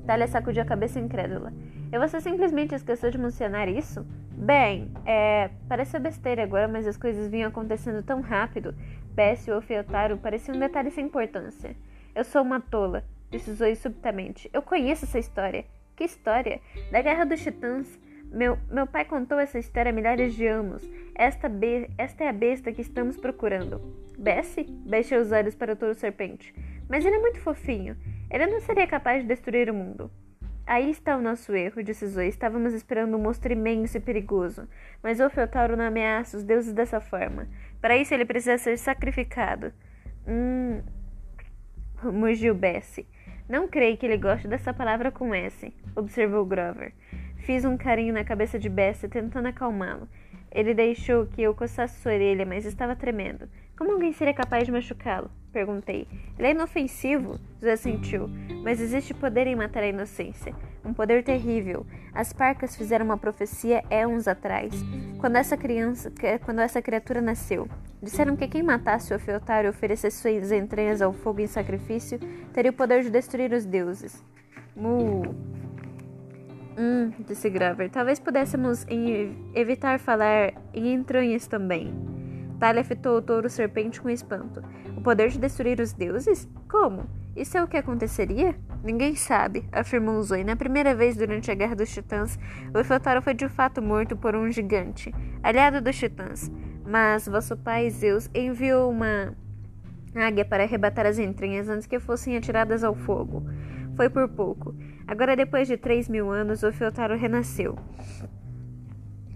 [0.06, 1.54] Talia sacudiu a cabeça incrédula.
[1.92, 4.06] E você simplesmente esqueceu de mencionar isso?
[4.32, 5.50] Bem, é.
[5.68, 8.74] Parece besteira agora, mas as coisas vinham acontecendo tão rápido.
[9.14, 11.76] Bessie ou Feotaro parecia um detalhe sem importância.
[12.16, 14.50] Eu sou uma tola, disse Zoe subitamente.
[14.54, 15.66] Eu conheço essa história.
[15.96, 16.60] Que história?
[16.92, 18.00] Da Guerra dos Titãs.
[18.32, 20.82] Meu, meu pai contou essa história há milhares de anos.
[21.14, 23.82] Esta, be esta é a besta que estamos procurando.
[24.18, 24.64] Bessie?
[24.64, 26.56] Baixei os olhos para o touro serpente.
[26.88, 27.98] Mas ele é muito fofinho.
[28.30, 30.10] Ele não seria capaz de destruir o mundo.
[30.66, 32.30] Aí está o nosso erro, disse Zoe.
[32.30, 34.66] Estávamos esperando um monstro imenso e perigoso.
[35.04, 37.50] Mas o Feltauro não ameaça os deuses dessa forma.
[37.82, 39.74] Para isso ele precisa ser sacrificado.
[40.26, 40.82] Hum.
[42.02, 43.06] Mugiu Bessie.
[43.50, 46.94] Não creio que ele goste dessa palavra com S, observou Grover.
[47.42, 50.08] Fiz um carinho na cabeça de Bessie, tentando acalmá-lo.
[50.52, 53.48] Ele deixou que eu coçasse sua orelha, mas estava tremendo.
[53.76, 55.32] Como alguém seria capaz de machucá-lo?
[55.52, 56.08] Perguntei.
[56.38, 58.30] Ele é inofensivo, José sentiu,
[58.64, 60.54] mas existe poder em matar a inocência.
[60.86, 61.86] Um poder terrível.
[62.14, 64.72] As parcas fizeram uma profecia éons atrás,
[65.20, 66.12] quando essa criança,
[66.46, 67.68] quando essa criatura nasceu.
[68.04, 72.20] Disseram que quem matasse o Ofeotário e oferecesse suas entranhas ao fogo em sacrifício
[72.54, 74.24] teria o poder de destruir os deuses.
[74.76, 75.24] Mu.
[76.78, 77.89] Hum, disse Graver.
[77.89, 78.86] Talvez pudéssemos
[79.53, 81.93] evitar falar em entranhas também.
[82.59, 84.61] Talia fitou o touro serpente com espanto.
[84.95, 86.47] O poder de destruir os deuses?
[86.69, 87.05] Como?
[87.36, 88.55] Isso é o que aconteceria?
[88.84, 90.43] Ninguém sabe, afirmou Zoe.
[90.43, 92.38] Na primeira vez durante a Guerra dos Titãs,
[92.74, 96.51] o Efeltaro foi de fato morto por um gigante, aliado dos Titãs.
[96.86, 99.34] Mas vosso pai Zeus enviou uma
[100.13, 103.43] águia para arrebatar as entranhas antes que fossem atiradas ao fogo.
[103.95, 104.76] Foi por pouco.
[105.12, 107.78] Agora, depois de três mil anos, o Feltaro renasceu.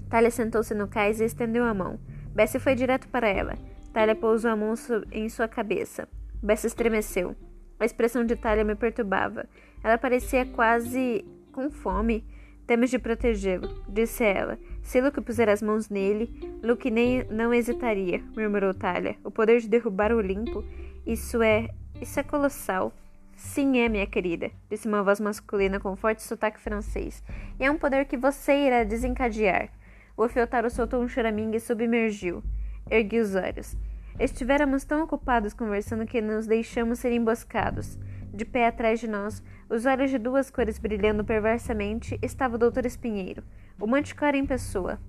[0.10, 2.00] Talia sentou-se no cais e estendeu a mão.
[2.34, 3.58] Bessie foi direto para ela.
[3.92, 4.74] Talia pousou a mão
[5.12, 6.08] em sua cabeça.
[6.42, 7.36] Bessie estremeceu.
[7.78, 9.50] A expressão de Talia me perturbava.
[9.84, 12.24] Ela parecia quase com fome.
[12.66, 14.58] Temos de protegê-lo, disse ela.
[14.82, 19.18] Se Luke puser as mãos nele, Luke nem não hesitaria, murmurou Talia.
[19.26, 20.64] O poder de derrubar o Olimpo,
[21.06, 21.68] isso é.
[22.00, 22.94] isso é colossal.
[23.36, 27.22] Sim, é, minha querida, disse uma voz masculina com forte sotaque francês.
[27.60, 29.70] E é um poder que você irá desencadear.
[30.16, 32.42] O Feltaro soltou um choramingue e submergiu.
[32.90, 33.76] Ergui os olhos.
[34.18, 38.00] Estivéramos tão ocupados conversando que nos deixamos ser emboscados.
[38.34, 42.86] De pé atrás de nós, os olhos de duas cores brilhando perversamente, estava o Doutor
[42.86, 43.44] Espinheiro,
[43.80, 45.00] o Manticore em pessoa.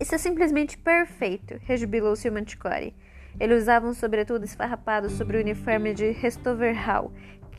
[0.00, 2.94] Isso é simplesmente perfeito, rejubilou-se o Manticore.
[3.38, 7.12] Ele usava um sobretudo esfarrapado sobre o uniforme de Restover Hall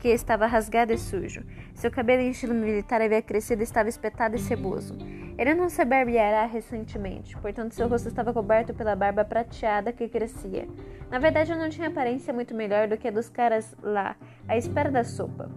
[0.04, 1.42] que estava rasgado e sujo.
[1.74, 4.98] Seu cabelo em estilo militar havia crescido e estava espetado e ceboso.
[5.38, 10.68] Ele não se barbeara recentemente, portanto seu rosto estava coberto pela barba prateada que crescia.
[11.10, 14.14] Na verdade, eu não tinha aparência muito melhor do que a dos caras lá,
[14.46, 15.50] à espera da sopa.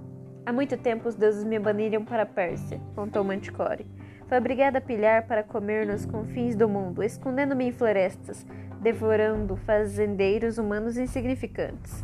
[0.45, 3.86] Há muito tempo os deuses me baniram para a Pérsia, contou Manticore.
[4.30, 8.45] Foi obrigada a pilhar para comer nos confins do mundo, escondendo-me em florestas,
[8.82, 12.03] devorando fazendeiros humanos insignificantes.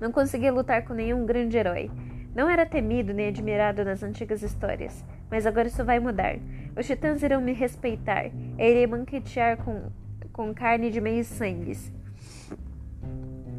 [0.00, 1.90] Não conseguia lutar com nenhum grande herói.
[2.34, 6.36] Não era temido nem admirado nas antigas histórias, mas agora isso vai mudar.
[6.78, 8.26] Os titãs irão me respeitar.
[8.26, 9.90] Eu irei banquetear com,
[10.32, 11.92] com carne de meios sangues.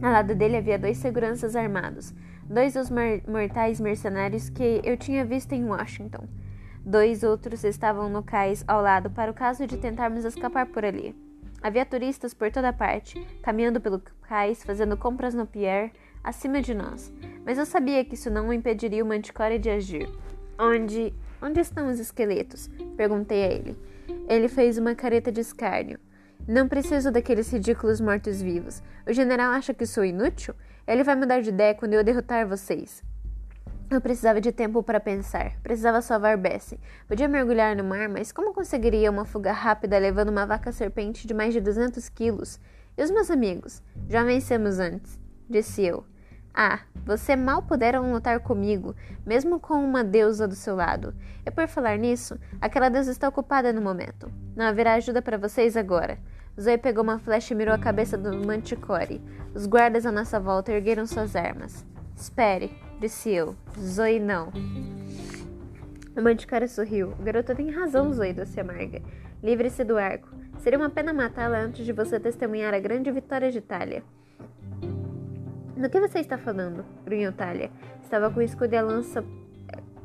[0.01, 2.13] Ao lado dele havia dois seguranças armados,
[2.45, 6.27] dois dos mortais mercenários que eu tinha visto em Washington.
[6.83, 11.15] Dois outros estavam no cais ao lado para o caso de tentarmos escapar por ali.
[11.61, 15.91] Havia turistas por toda parte, caminhando pelo cais, fazendo compras no pier,
[16.23, 17.11] acima de nós,
[17.45, 20.09] mas eu sabia que isso não impediria o Manticore de agir.
[20.59, 21.13] Onde.
[21.41, 22.69] Onde estão os esqueletos?
[22.95, 23.75] Perguntei a ele.
[24.27, 25.99] Ele fez uma careta de escárnio.
[26.47, 28.81] Não preciso daqueles ridículos mortos-vivos.
[29.07, 30.53] O general acha que sou inútil?
[30.87, 33.03] Ele vai mudar de ideia quando eu derrotar vocês.
[33.91, 35.59] Eu precisava de tempo para pensar.
[35.61, 36.79] Precisava salvar Bessie.
[37.09, 41.33] Podia mergulhar no mar, mas como conseguiria uma fuga rápida levando uma vaca serpente de
[41.33, 42.57] mais de 200 quilos?
[42.97, 43.83] E os meus amigos?
[44.07, 45.19] Já vencemos antes,
[45.49, 46.05] disse eu.
[46.53, 51.13] Ah, você mal puderam lutar comigo, mesmo com uma deusa do seu lado.
[51.45, 54.31] E por falar nisso, aquela deusa está ocupada no momento.
[54.55, 56.17] Não haverá ajuda para vocês agora.
[56.59, 59.21] Zoe pegou uma flecha e mirou a cabeça do Manticore.
[59.53, 61.85] Os guardas à nossa volta ergueram suas armas.
[62.15, 62.71] Espere,
[63.01, 63.55] disse eu.
[63.79, 64.49] Zoe não.
[66.15, 67.13] O Manticore sorriu.
[67.19, 69.01] O garoto tem razão, Zoe, doce amarga.
[69.43, 70.29] Livre-se do arco.
[70.59, 74.03] Seria uma pena matá-la antes de você testemunhar a grande vitória de Talia.
[75.75, 76.85] Do que você está falando?
[77.03, 77.71] grunhou Talia.
[78.03, 79.25] Estava com o escudo e a lança.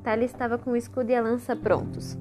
[0.02, 2.16] Talia estava com o escudo e a lança prontos.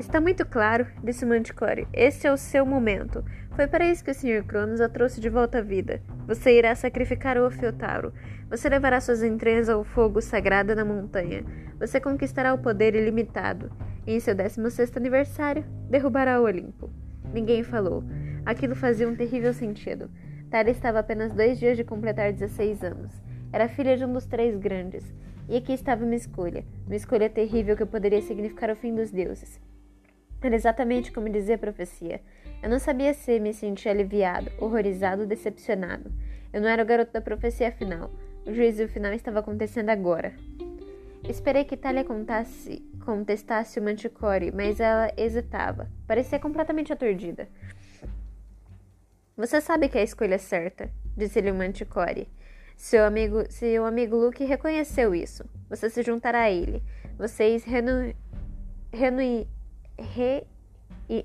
[0.00, 1.86] Está muito claro, disse Manticore.
[1.92, 3.22] Este é o seu momento.
[3.50, 4.42] Foi para isso que o Sr.
[4.46, 6.00] Cronos a trouxe de volta à vida.
[6.26, 8.10] Você irá sacrificar o Ofiotauro.
[8.48, 11.44] Você levará suas entranhas ao fogo sagrado na montanha.
[11.78, 13.70] Você conquistará o poder ilimitado.
[14.06, 16.88] E em seu 16 aniversário, derrubará o Olimpo.
[17.30, 18.02] Ninguém falou.
[18.46, 20.10] Aquilo fazia um terrível sentido.
[20.50, 23.12] Tara estava apenas dois dias de completar 16 anos.
[23.52, 25.04] Era filha de um dos três grandes.
[25.46, 26.64] E aqui estava uma escolha.
[26.86, 29.60] Uma escolha terrível que poderia significar o fim dos deuses.
[30.42, 32.20] Era exatamente como dizia a profecia.
[32.62, 36.12] Eu não sabia se me sentia aliviado, horrorizado, decepcionado.
[36.52, 38.10] Eu não era o garoto da profecia final.
[38.46, 40.34] O juízo final estava acontecendo agora.
[41.28, 45.90] Esperei que Talia contasse, contestasse o Manticore, mas ela hesitava.
[46.06, 47.48] Parecia completamente aturdida.
[49.36, 52.28] Você sabe que é a escolha certa, disse-lhe o Manticore.
[52.76, 55.44] Seu amigo, seu amigo Luke reconheceu isso.
[55.68, 56.82] Você se juntará a ele.
[57.18, 58.14] Vocês renu,
[58.90, 59.46] renu,
[60.00, 60.46] re,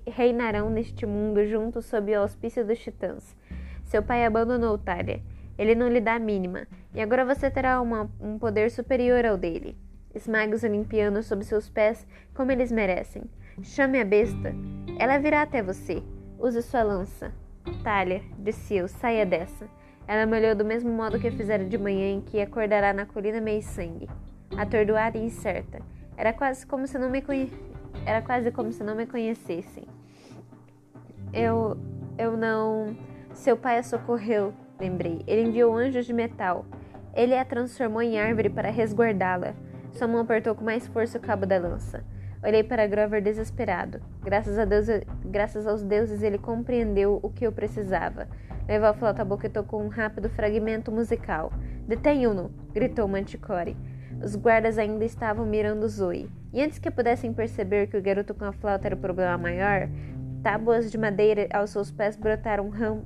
[0.08, 3.36] reinarão neste mundo juntos sob o auspício dos titãs.
[3.84, 5.22] Seu pai abandonou Talia.
[5.58, 9.38] Ele não lhe dá a mínima, e agora você terá uma, um poder superior ao
[9.38, 9.78] dele.
[10.14, 13.24] Esmague os olimpianos sob seus pés como eles merecem.
[13.62, 14.54] Chame a besta.
[15.00, 16.04] Ela virá até você.
[16.38, 17.34] Use sua lança.
[17.84, 19.68] Talia, disse eu, saia dessa.
[20.08, 23.42] Ela me olhou do mesmo modo que fizera de manhã em que acordará na colina
[23.42, 24.08] meio sangue,
[24.56, 25.82] atordoada e incerta.
[26.16, 27.22] Era quase como se não me
[28.06, 29.86] era quase como se não me conhecessem.
[31.34, 31.78] Eu.
[32.18, 32.96] Eu não.
[33.34, 35.22] Seu pai a socorreu, lembrei.
[35.28, 36.66] Ele enviou anjos de metal.
[37.14, 39.54] Ele a transformou em árvore para resguardá-la.
[39.92, 42.04] Sua mão apertou com mais força o cabo da lança.
[42.44, 44.00] Olhei para Grover desesperado.
[44.22, 44.88] Graças a Deus,
[45.26, 48.28] graças aos deuses, ele compreendeu o que eu precisava.
[48.68, 51.52] Levou a flauta à boca e tocou um rápido fragmento musical.
[51.88, 52.52] Detenham-no!
[52.74, 53.76] gritou Manticore.
[54.24, 58.46] Os guardas ainda estavam mirando Zoe, e antes que pudessem perceber que o garoto com
[58.46, 59.90] a flauta era o problema maior,
[60.42, 63.06] tábuas de madeira aos seus pés brotaram ramos.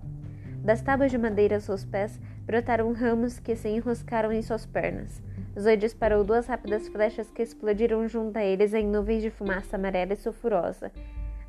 [0.63, 5.21] Das tábuas de madeira aos seus pés brotaram ramos que se enroscaram em suas pernas.
[5.59, 10.13] Zoe disparou duas rápidas flechas que explodiram junto a eles em nuvens de fumaça amarela
[10.13, 10.91] e sulfurosa.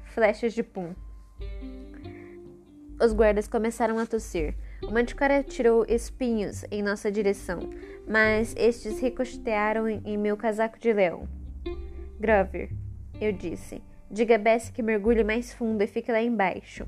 [0.05, 0.95] Flechas de pum.
[3.01, 4.55] Os guardas começaram a tossir.
[4.83, 7.71] O manticore atirou espinhos em nossa direção,
[8.09, 11.29] mas estes ricochetearam em meu casaco de leão.
[12.19, 12.71] Grover,
[13.21, 16.87] eu disse, diga a Bessie que mergulhe mais fundo e fique lá embaixo.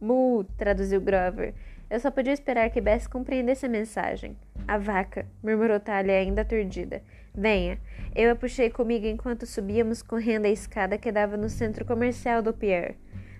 [0.00, 1.54] Mu, traduziu Grover.
[1.90, 4.36] Eu só podia esperar que Bessie compreendesse a mensagem.
[4.66, 7.02] A vaca, murmurou Talia, ainda aturdida.
[7.34, 7.78] Venha.
[8.14, 12.52] Eu a puxei comigo enquanto subíamos correndo a escada que dava no centro comercial do
[12.52, 12.96] Pierre.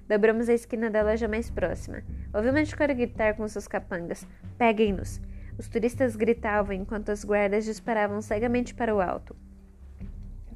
[0.06, 2.02] Dobramos a esquina da loja mais próxima.
[2.32, 4.26] Ouvi uma escora gritar com seus capangas.
[4.58, 5.18] Peguem-nos!
[5.58, 9.34] Os turistas gritavam enquanto as guardas disparavam cegamente para o alto.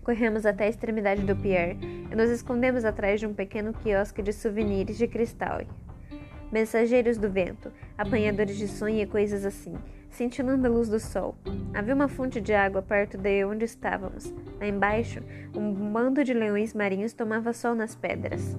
[0.03, 1.77] Corremos até a extremidade do pier
[2.11, 5.63] e nos escondemos atrás de um pequeno quiosque de souvenirs de cristal.
[6.53, 9.75] Mensageiros do vento, apanhadores de sonho e coisas assim,
[10.11, 11.37] cintilando a luz do sol.
[11.73, 14.31] Havia uma fonte de água perto de onde estávamos.
[14.61, 15.21] Lá embaixo,
[15.55, 18.57] um bando de leões marinhos tomava sol nas pedras.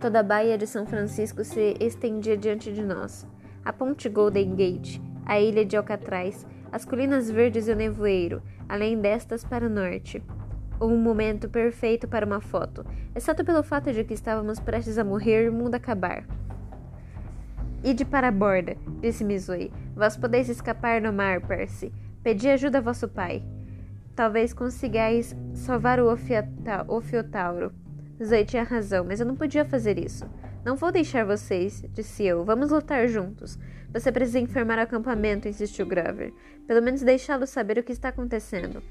[0.00, 3.26] Toda a baía de São Francisco se estendia diante de nós.
[3.62, 8.98] A ponte Golden Gate, a ilha de Alcatraz, as colinas verdes e o nevoeiro, além
[8.98, 10.22] destas para o norte.
[10.80, 12.82] Um momento perfeito para uma foto,
[13.14, 16.24] exceto pelo fato de que estávamos prestes a morrer e o mundo acabar.
[17.84, 19.70] Ide para a borda, disse Mizui.
[19.94, 21.92] Vós podeis escapar no mar, Percy.
[22.22, 23.44] Pedi ajuda a vosso pai.
[24.16, 26.10] Talvez consigais salvar o
[26.88, 27.79] Ofiotauro.
[28.24, 30.28] Zoe tinha razão, mas eu não podia fazer isso.
[30.64, 32.44] Não vou deixar vocês, disse eu.
[32.44, 33.58] Vamos lutar juntos.
[33.92, 36.32] Você precisa informar o acampamento, insistiu Grover.
[36.66, 38.82] Pelo menos deixá-lo saber o que está acontecendo.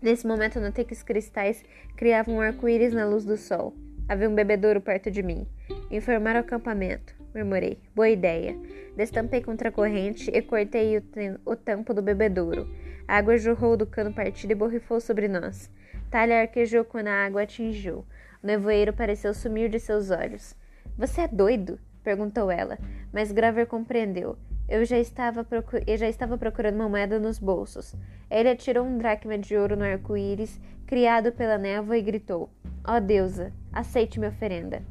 [0.00, 1.64] Nesse momento, notei que os cristais
[1.96, 3.74] criavam um arco-íris na luz do sol.
[4.08, 5.46] Havia um bebedouro perto de mim.
[5.90, 7.14] Informar o acampamento.
[7.34, 7.80] murmurei.
[7.94, 8.56] Boa ideia.
[8.96, 11.02] Destampei contra a corrente e cortei o,
[11.44, 12.68] o tampo do bebedouro.
[13.08, 15.68] A água jorrou do cano partido e borrifou sobre nós.
[16.10, 18.04] Talha arquejou quando a água atingiu.
[18.42, 20.54] O nevoeiro pareceu sumir de seus olhos.
[20.96, 21.78] Você é doido?
[22.02, 22.78] perguntou ela,
[23.12, 24.38] mas Graver compreendeu.
[24.68, 25.46] Eu já estava,
[25.86, 27.94] eu já estava procurando uma moeda nos bolsos.
[28.30, 32.50] Ele atirou um dracma de ouro no arco-íris, criado pela névoa, e gritou:
[32.84, 34.82] Ó oh, deusa, aceite minha oferenda.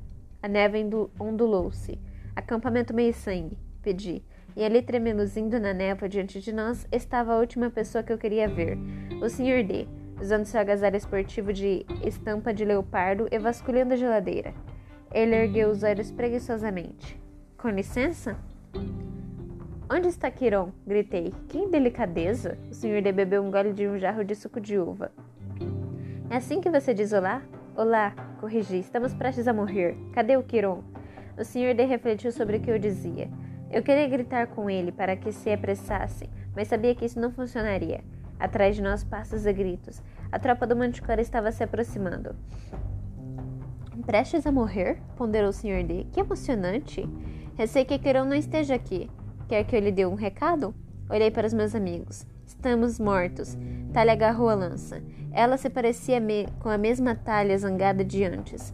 [0.41, 1.99] A névoa ondulou-se.
[2.35, 4.23] Acampamento meio-sangue, pedi.
[4.55, 8.47] E ali, tremeluzindo na névoa diante de nós, estava a última pessoa que eu queria
[8.47, 8.77] ver:
[9.21, 9.65] o Sr.
[9.65, 9.87] D,
[10.19, 14.53] usando seu agasalho esportivo de estampa de leopardo e vasculhando a geladeira.
[15.11, 17.19] Ele ergueu os olhos preguiçosamente.
[17.57, 18.37] Com licença?
[19.89, 20.71] Onde está Quiron?
[20.85, 21.33] Gritei.
[21.47, 22.57] Que indelicadeza!
[22.69, 25.11] O senhor D bebeu um gole de um jarro de suco de uva.
[26.29, 27.43] É assim que você diz olá?
[27.75, 28.79] Olá, corrigi.
[28.79, 29.95] Estamos prestes a morrer.
[30.13, 30.83] Cadê o Quiron?
[31.37, 33.29] O senhor D refletiu sobre o que eu dizia.
[33.71, 38.03] Eu queria gritar com ele para que se apressasse, mas sabia que isso não funcionaria.
[38.39, 40.01] Atrás de nós, passos e gritos.
[40.31, 42.35] A tropa do Manticore estava se aproximando.
[44.05, 45.01] Prestes a morrer?
[45.15, 45.83] ponderou o Sr.
[45.83, 46.05] D.
[46.11, 47.07] Que emocionante!
[47.55, 49.09] Receio que Quirão não esteja aqui.
[49.47, 50.75] Quer que eu lhe dê um recado?
[51.09, 52.25] Olhei para os meus amigos.
[52.45, 53.57] Estamos mortos.
[53.93, 55.01] Talha agarrou a lança.
[55.31, 56.21] Ela se parecia
[56.59, 58.73] com a mesma talha zangada de antes.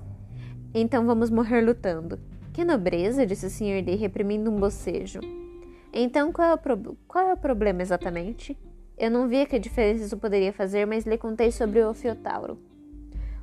[0.74, 2.20] Então vamos morrer lutando.
[2.54, 3.84] Que nobreza, disse o Sr.
[3.84, 5.20] D, reprimindo um bocejo.
[5.94, 8.58] Então qual é, o qual é o problema exatamente?
[9.02, 12.60] Eu não via que diferença isso poderia fazer, mas lhe contei sobre o Ofiotauro.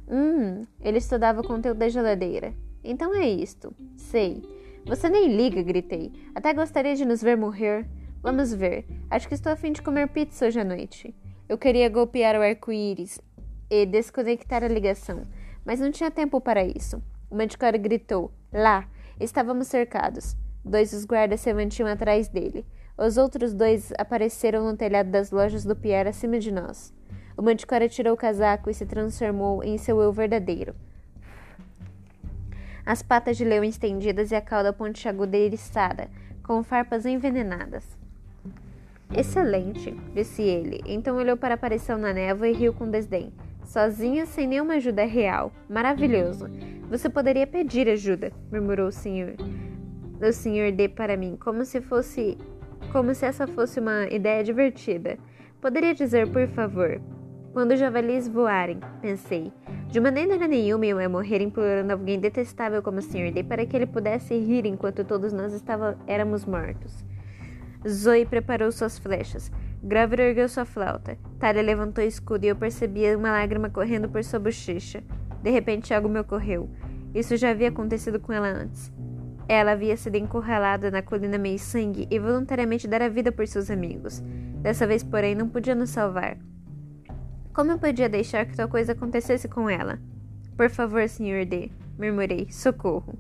[0.09, 2.55] Hum, ele estudava o conteúdo da geladeira.
[2.85, 3.75] Então é isto.
[3.97, 4.41] Sei.
[4.87, 6.13] Você nem liga, gritei.
[6.33, 7.89] Até gostaria de nos ver morrer.
[8.23, 8.87] Vamos ver.
[9.11, 11.13] Acho que estou a fim de comer pizza hoje à noite.
[11.49, 13.21] Eu queria golpear o arco-íris
[13.69, 15.23] e desconectar a ligação,
[15.65, 17.03] mas não tinha tempo para isso.
[17.29, 18.31] O Manticore gritou.
[18.53, 18.89] Lá!
[19.19, 20.37] Estávamos cercados.
[20.65, 22.65] Dois dos guardas se mantinham atrás dele.
[22.99, 26.93] Os outros dois apareceram no telhado das lojas do Pierre acima de nós.
[27.37, 30.75] O Manticore tirou o casaco e se transformou em seu eu verdadeiro
[32.89, 36.09] as patas de leão estendidas e a cauda pontiaguda eriçada,
[36.43, 37.85] com farpas envenenadas.
[39.15, 40.81] Excelente, disse ele.
[40.87, 43.31] Então olhou para a aparição na névoa e riu com desdém.
[43.63, 45.53] Sozinha, sem nenhuma ajuda real.
[45.69, 46.47] Maravilhoso.
[46.89, 49.35] Você poderia pedir ajuda, murmurou o senhor.
[50.27, 52.39] O senhor D para mim, como se fosse.
[52.93, 55.19] Como se essa fosse uma ideia divertida.
[55.61, 57.01] Poderia dizer, por favor,
[57.53, 59.53] quando os javalis voarem, pensei.
[59.89, 63.33] De maneira nenhuma eu ia morrer implorando alguém detestável como o Sr.
[63.33, 67.05] D para que ele pudesse rir enquanto todos nós estava, éramos mortos.
[67.89, 69.51] Zoe preparou suas flechas.
[69.83, 71.17] Graver ergueu sua flauta.
[71.39, 75.03] Talia levantou o escudo e eu percebia uma lágrima correndo por sua bochecha.
[75.43, 76.69] De repente algo me ocorreu.
[77.15, 78.93] Isso já havia acontecido com ela antes.
[79.49, 84.21] Ela havia sido encurralada na colina meio sangue e voluntariamente dera vida por seus amigos.
[84.61, 86.37] Dessa vez, porém, não podia nos salvar.
[87.55, 89.99] Como eu podia deixar que tal coisa acontecesse com ela?
[90.55, 91.47] Por favor, Sr.
[91.47, 92.47] D, murmurei.
[92.51, 93.19] Socorro.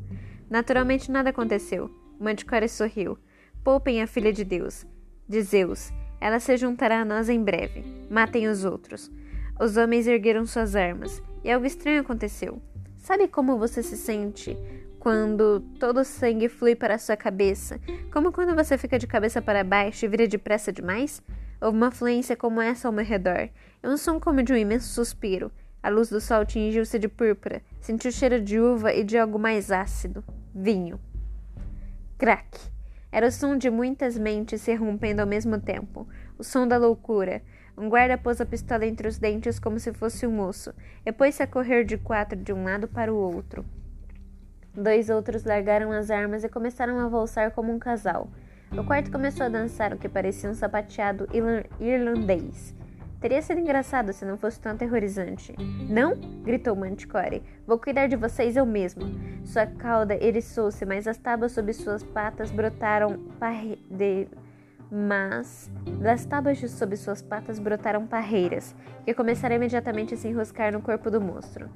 [0.51, 1.91] Naturalmente nada aconteceu.
[2.20, 3.16] Manticore sorriu.
[3.64, 4.87] Poupem a filha de Deus.
[5.26, 5.91] De Zeus.
[6.20, 7.85] Ela se juntará a nós em breve.
[8.11, 9.11] Matem os outros.
[9.59, 11.22] Os homens ergueram suas armas.
[11.43, 12.61] E algo estranho aconteceu.
[12.97, 14.57] Sabe como você se sente
[14.99, 17.81] quando todo o sangue flui para a sua cabeça?
[18.13, 21.23] Como quando você fica de cabeça para baixo e vira depressa demais?
[21.61, 23.49] Houve uma fluência como essa ao meu redor,
[23.83, 25.51] e um som como de um imenso suspiro.
[25.83, 27.63] A luz do sol tingiu-se de púrpura.
[27.81, 30.25] Senti o cheiro de uva e de algo mais ácido.
[30.55, 31.01] Vinho.
[32.19, 32.59] Crack.
[33.11, 36.07] Era o som de muitas mentes se rompendo ao mesmo tempo.
[36.37, 37.43] O som da loucura.
[37.77, 40.75] Um guarda pôs a pistola entre os dentes como se fosse um moço,
[41.07, 43.65] e pôs-se a correr de quatro de um lado para o outro.
[44.79, 48.29] Dois outros largaram as armas e começaram a valsar como um casal.
[48.70, 51.26] O quarto começou a dançar o que parecia um sapateado
[51.81, 52.76] irlandês.
[53.20, 55.53] Teria sido engraçado se não fosse tão aterrorizante.
[55.91, 56.14] Não?
[56.45, 57.43] gritou Manticore.
[57.66, 59.03] Vou cuidar de vocês eu mesmo.
[59.45, 63.85] Sua cauda eriçou-se, mas as tábuas sob suas patas brotaram parre...
[63.91, 64.29] de...
[64.91, 65.68] Mas
[66.01, 71.11] das tábuas sob suas patas brotaram parreiras, que começaram imediatamente a se enroscar no corpo
[71.11, 71.68] do monstro,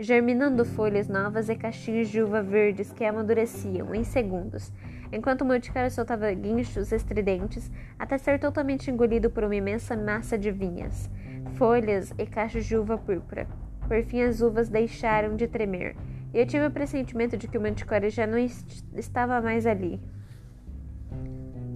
[0.00, 4.72] germinando folhas novas e caixinhos de uva verdes que amadureciam em segundos
[5.12, 10.50] enquanto o Monticara soltava guinchos estridentes até ser totalmente engolido por uma imensa massa de
[10.50, 11.10] vinhas,
[11.54, 13.46] folhas e cachos de uva púrpura.
[13.86, 15.96] Por fim, as uvas deixaram de tremer,
[16.32, 20.00] e eu tive o pressentimento de que o Manticore já não estava mais ali.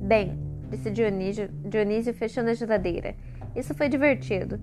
[0.03, 0.39] Bem,
[0.71, 3.17] disse Dionísio, Dionísio fechando a geladeira.
[3.57, 4.61] Isso foi divertido.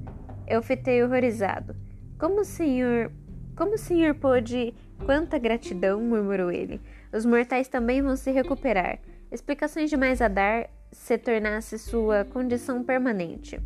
[0.48, 1.76] Eu fitei horrorizado.
[2.18, 3.12] Como o senhor.
[3.56, 4.74] Como o senhor pôde.
[5.06, 6.80] Quanta gratidão, murmurou ele.
[7.12, 9.00] Os mortais também vão se recuperar.
[9.32, 13.60] Explicações demais a dar se tornasse sua condição permanente.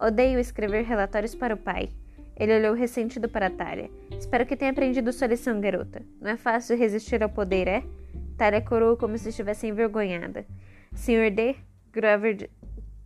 [0.00, 1.90] Odeio escrever relatórios para o pai.
[2.36, 3.90] Ele olhou ressentido para Talia.
[4.18, 6.02] Espero que tenha aprendido sua lição, garota.
[6.18, 7.84] Não é fácil resistir ao poder, é?
[8.38, 10.46] Talia corou como se estivesse envergonhada.
[10.94, 11.56] Senhor D.
[11.92, 12.48] Grover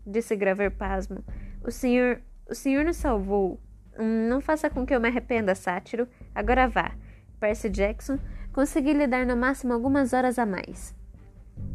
[0.07, 1.25] disse Grover pasmo.
[1.65, 2.21] O senhor.
[2.49, 3.59] O senhor nos salvou.
[3.99, 6.09] Não faça com que eu me arrependa, sátiro.
[6.35, 6.93] Agora vá.
[7.39, 8.19] Percy Jackson.
[8.53, 10.95] Consegui lhe dar no máximo algumas horas a mais.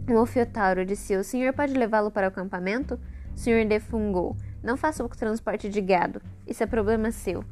[0.10, 3.00] O Ofiotauro disse: O senhor pode levá-lo para o acampamento?
[3.34, 4.36] O senhor defungou.
[4.64, 6.22] Não faça o transporte de gado.
[6.48, 7.44] Isso é problema seu.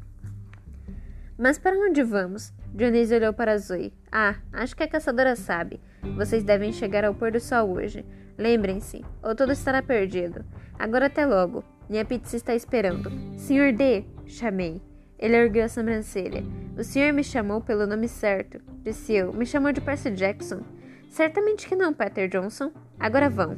[1.38, 2.52] Mas para onde vamos?
[2.74, 3.94] Dionísio olhou para Zoe.
[4.10, 5.80] Ah, acho que a caçadora sabe.
[6.16, 8.04] Vocês devem chegar ao pôr do sol hoje.
[8.36, 10.44] Lembrem-se, ou tudo estará perdido.
[10.78, 11.64] Agora até logo.
[11.88, 13.10] Minha pizza está esperando.
[13.38, 14.82] Senhor D, chamei.
[15.18, 16.44] Ele ergueu a sobrancelha.
[16.76, 19.32] O senhor me chamou pelo nome certo, disse eu.
[19.32, 20.60] Me chamou de Percy Jackson.
[21.08, 22.70] Certamente que não, Peter Johnson.
[23.00, 23.56] Agora vão.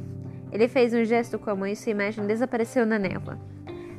[0.51, 3.37] Ele fez um gesto com a mão e sua imagem desapareceu na névoa.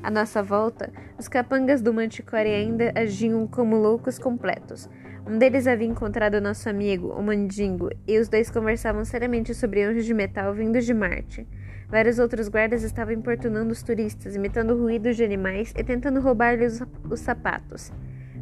[0.03, 4.89] À nossa volta, os capangas do Manticore ainda agiam como loucos completos.
[5.27, 10.05] Um deles havia encontrado nosso amigo, o Mandingo, e os dois conversavam seriamente sobre anjos
[10.05, 11.47] de metal vindos de Marte.
[11.93, 16.81] Vários outros guardas estavam importunando os turistas, imitando ruídos de animais e tentando roubar-lhes
[17.11, 17.93] os sapatos.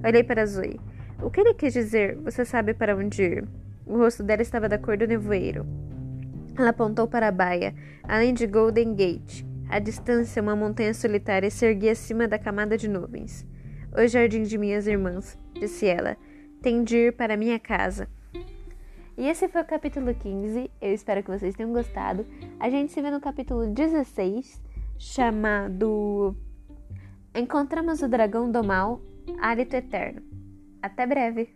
[0.05, 0.79] Olhei para Zoe.
[1.21, 2.17] O que ele quis dizer?
[2.19, 3.49] Você sabe para onde ir?
[3.85, 5.67] O rosto dela estava da cor do nevoeiro.
[6.57, 7.75] Ela apontou para a baia,
[8.05, 9.45] além de Golden Gate.
[9.69, 13.45] À distância, uma montanha solitária se erguia acima da camada de nuvens.
[13.93, 16.17] O jardim de minhas irmãs, disse ela.
[16.63, 18.07] Tem de ir para minha casa.
[19.21, 20.71] E esse foi o capítulo 15.
[20.81, 22.25] Eu espero que vocês tenham gostado.
[22.59, 24.59] A gente se vê no capítulo 16,
[24.99, 26.35] chamado
[27.35, 28.99] Encontramos o Dragão do Mal,
[29.39, 30.23] Hálito Eterno.
[30.81, 31.55] Até breve!